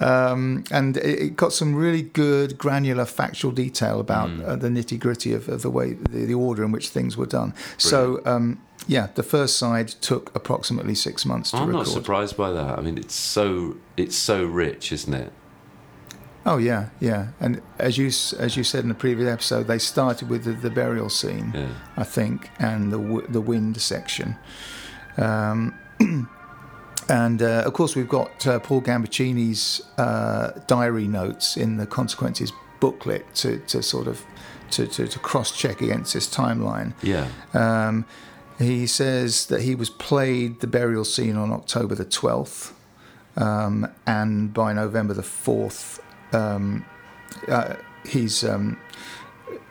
Um, 0.00 0.64
and 0.70 0.96
it, 0.96 1.04
it 1.20 1.36
got 1.36 1.52
some 1.52 1.74
really 1.74 2.00
good 2.00 2.56
granular 2.56 3.04
factual 3.04 3.50
detail 3.52 4.00
about 4.00 4.30
Mm. 4.30 4.44
uh, 4.48 4.56
the 4.56 4.68
nitty 4.68 4.98
gritty 4.98 5.34
of, 5.34 5.48
of 5.50 5.60
the 5.62 5.70
way 5.70 5.92
the, 5.92 6.24
the 6.24 6.34
order 6.34 6.64
in 6.64 6.72
which 6.72 6.88
things 6.88 7.16
were 7.18 7.26
done. 7.26 7.52
So. 7.76 8.22
Um, 8.24 8.60
yeah, 8.86 9.08
the 9.14 9.22
first 9.22 9.58
side 9.58 9.88
took 9.88 10.34
approximately 10.34 10.94
six 10.94 11.26
months 11.26 11.50
to 11.50 11.56
I'm 11.58 11.68
record. 11.68 11.78
not 11.78 11.86
surprised 11.88 12.36
by 12.36 12.52
that. 12.52 12.78
I 12.78 12.82
mean, 12.82 12.96
it's 12.98 13.14
so 13.14 13.76
it's 13.96 14.16
so 14.16 14.44
rich, 14.44 14.92
isn't 14.92 15.12
it? 15.14 15.32
Oh 16.46 16.56
yeah, 16.56 16.88
yeah. 17.00 17.28
And 17.40 17.60
as 17.78 17.98
you 17.98 18.06
as 18.38 18.56
you 18.56 18.64
said 18.64 18.82
in 18.82 18.88
the 18.88 18.94
previous 18.94 19.28
episode, 19.28 19.66
they 19.66 19.78
started 19.78 20.28
with 20.30 20.44
the, 20.44 20.52
the 20.52 20.70
burial 20.70 21.10
scene, 21.10 21.52
Yeah. 21.54 21.68
I 21.96 22.04
think, 22.04 22.50
and 22.58 22.92
the 22.92 23.26
the 23.28 23.40
wind 23.40 23.80
section. 23.80 24.36
Um, 25.18 25.74
and 27.08 27.42
uh, 27.42 27.64
of 27.66 27.72
course, 27.72 27.96
we've 27.96 28.08
got 28.08 28.46
uh, 28.46 28.58
Paul 28.60 28.80
Gambaccini's 28.82 29.82
uh, 29.98 30.52
diary 30.66 31.08
notes 31.08 31.56
in 31.56 31.76
the 31.76 31.86
consequences 31.86 32.52
booklet 32.80 33.34
to, 33.34 33.58
to 33.66 33.82
sort 33.82 34.06
of 34.06 34.22
to, 34.70 34.86
to, 34.86 35.08
to 35.08 35.18
cross 35.18 35.50
check 35.56 35.80
against 35.80 36.14
this 36.14 36.28
timeline. 36.32 36.92
Yeah. 37.02 37.26
Um, 37.54 38.04
he 38.58 38.86
says 38.86 39.46
that 39.46 39.62
he 39.62 39.74
was 39.74 39.88
played 39.88 40.60
the 40.60 40.66
burial 40.66 41.04
scene 41.04 41.36
on 41.36 41.52
October 41.52 41.94
the 41.94 42.04
12th, 42.04 42.72
um, 43.36 43.86
and 44.06 44.52
by 44.52 44.72
November 44.72 45.14
the 45.14 45.22
4th, 45.22 46.00
um, 46.32 46.84
uh, 47.46 47.76
he's 48.04 48.42
um, 48.42 48.78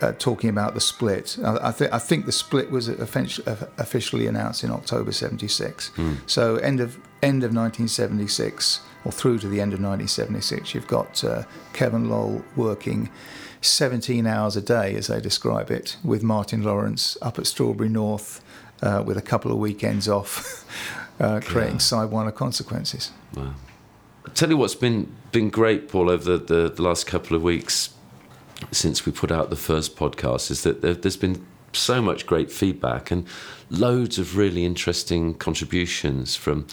uh, 0.02 0.14
talking 0.14 0.50
about 0.50 0.74
the 0.74 0.80
split. 0.80 1.38
I, 1.44 1.70
I, 1.70 1.72
th- 1.72 1.92
I 1.92 2.00
think 2.00 2.26
the 2.26 2.32
split 2.32 2.72
was 2.72 2.88
officially, 2.88 3.46
officially 3.78 4.28
announced 4.28 4.64
in 4.64 4.72
October 4.72 5.12
76. 5.12 5.92
So 6.26 6.56
end 6.58 6.80
of 6.80 6.98
end 7.22 7.44
of 7.44 7.54
1976, 7.54 8.82
or 9.04 9.12
through 9.12 9.40
to 9.40 9.48
the 9.48 9.60
end 9.60 9.74
of 9.74 9.80
1976, 9.80 10.76
you've 10.76 10.88
got 10.88 11.24
uh, 11.24 11.44
Kevin 11.74 12.10
Lol 12.10 12.44
working 12.56 13.10
17 13.62 14.28
hours 14.28 14.56
a 14.56 14.62
day, 14.62 14.96
as 14.96 15.08
they 15.08 15.20
describe 15.20 15.72
it, 15.72 15.98
with 16.04 16.22
Martin 16.22 16.64
Lawrence 16.64 17.18
up 17.22 17.40
at 17.40 17.48
Strawberry 17.48 17.90
North 17.90 18.44
uh, 18.82 19.04
with 19.06 19.18
a 19.18 19.22
couple 19.22 19.52
of 19.52 19.58
weekends 19.58 20.08
off, 20.08 20.66
uh, 21.20 21.40
creating 21.44 21.80
side 21.80 22.12
one 22.12 22.28
of 22.28 22.36
consequences. 22.36 23.12
Wow. 23.36 23.54
I 24.26 24.30
tell 24.32 24.50
you 24.50 24.58
what's 24.58 24.76
been 24.76 25.16
been 25.32 25.50
great, 25.50 25.90
Paul, 25.90 26.10
over 26.10 26.38
the, 26.38 26.54
the, 26.54 26.70
the 26.70 26.82
last 26.82 27.06
couple 27.06 27.36
of 27.36 27.44
weeks 27.44 27.92
since 28.72 29.06
we 29.06 29.12
put 29.12 29.32
out 29.32 29.50
the 29.50 29.56
first 29.56 29.96
podcast 29.96 30.50
is 30.50 30.64
that 30.64 30.82
there, 30.82 30.94
there's 30.94 31.18
been 31.18 31.46
so 31.74 32.02
much 32.02 32.26
great 32.26 32.52
feedback 32.52 33.12
and 33.12 33.28
loads 33.70 34.18
of 34.18 34.38
really 34.38 34.66
interesting 34.66 35.34
contributions 35.34 36.36
from 36.36 36.66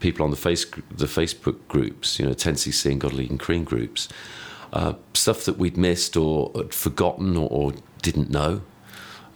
people 0.00 0.24
on 0.24 0.30
the 0.30 0.36
face 0.36 0.64
the 0.90 1.06
Facebook 1.06 1.56
groups, 1.68 2.18
you 2.18 2.26
know, 2.26 2.32
10cc 2.32 2.90
and 2.90 3.00
Godley 3.00 3.26
and 3.28 3.40
Creme 3.40 3.64
groups, 3.64 4.08
uh, 4.72 4.94
stuff 5.14 5.44
that 5.44 5.58
we'd 5.58 5.76
missed 5.76 6.16
or 6.16 6.50
had 6.54 6.74
forgotten 6.74 7.36
or, 7.36 7.48
or 7.50 7.72
didn't 8.02 8.30
know. 8.30 8.62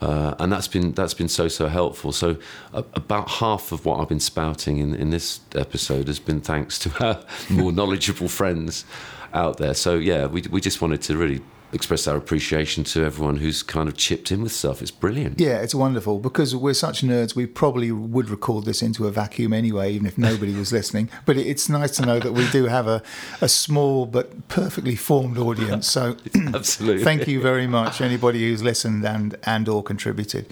Uh, 0.01 0.35
and 0.39 0.53
that's 0.53 0.69
been 0.69 0.93
that's 0.93 1.15
been 1.15 1.29
so 1.29 1.49
so 1.49 1.69
helpful. 1.69 2.13
So 2.13 2.37
uh, 2.75 2.83
about 2.95 3.29
half 3.29 3.73
of 3.73 3.87
what 3.87 3.99
I've 4.01 4.09
been 4.09 4.21
spouting 4.21 4.79
in, 4.79 4.95
in 4.95 5.11
this 5.11 5.41
episode 5.55 6.07
has 6.09 6.19
been 6.19 6.41
thanks 6.41 6.79
to 6.81 7.05
our 7.05 7.25
more 7.51 7.73
knowledgeable 7.73 8.29
friends 8.29 8.85
out 9.33 9.57
there. 9.57 9.75
So 9.75 9.95
yeah, 9.95 10.27
we 10.27 10.43
we 10.51 10.61
just 10.61 10.83
wanted 10.83 11.01
to 11.03 11.17
really 11.17 11.41
express 11.77 12.09
our 12.09 12.17
appreciation 12.17 12.83
to 12.85 13.05
everyone 13.05 13.37
who's 13.37 13.62
kind 13.62 13.89
of 13.89 13.97
chipped 13.97 14.33
in 14.33 14.43
with 14.43 14.53
stuff. 14.53 14.83
It's 14.83 14.91
brilliant. 14.91 15.39
Yeah, 15.39 15.61
it's 15.61 15.75
wonderful 15.75 16.19
because 16.19 16.57
we're 16.57 16.75
such 16.75 17.03
nerds. 17.03 17.37
We 17.37 17.47
probably 17.47 17.93
would 17.93 18.29
record 18.29 18.65
this 18.65 18.83
into 18.83 19.07
a 19.07 19.12
vacuum 19.12 19.53
anyway, 19.53 19.93
even 19.93 20.07
if 20.07 20.19
nobody 20.19 20.55
was 20.55 20.73
listening. 20.73 21.09
But 21.27 21.37
it's 21.37 21.69
nice 21.69 21.91
to 21.97 22.07
know 22.07 22.21
that 22.21 22.33
we 22.33 22.49
do 22.51 22.67
have 22.67 22.87
a, 22.87 23.03
a 23.41 23.49
small 23.49 24.07
but 24.07 24.49
perfectly 24.49 24.97
formed 24.97 25.39
audience. 25.39 25.89
So 25.89 26.17
Absolutely. 26.55 27.05
thank 27.05 27.27
you 27.27 27.41
very 27.41 27.67
much, 27.67 28.01
anybody 28.01 28.41
who's 28.49 28.62
listened 28.62 29.05
and 29.05 29.37
and 29.45 29.69
or 29.69 29.83
contributed. 29.83 30.47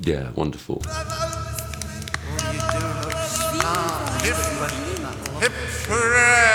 Yeah, 0.00 0.30
wonderful. 0.30 0.82
Hip 5.40 5.52
hooray! 5.88 6.49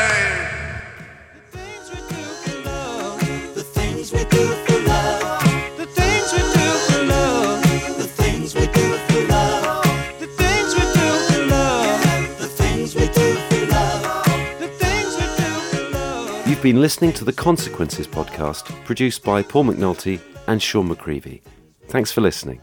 Been 16.66 16.82
listening 16.82 17.14
to 17.14 17.24
the 17.24 17.32
Consequences 17.32 18.08
podcast, 18.08 18.64
produced 18.86 19.24
by 19.24 19.44
Paul 19.44 19.66
McNulty 19.66 20.20
and 20.48 20.60
Sean 20.60 20.90
McCreevy. 20.90 21.44
Thanks 21.90 22.12
for 22.12 22.22
listening. 22.22 22.60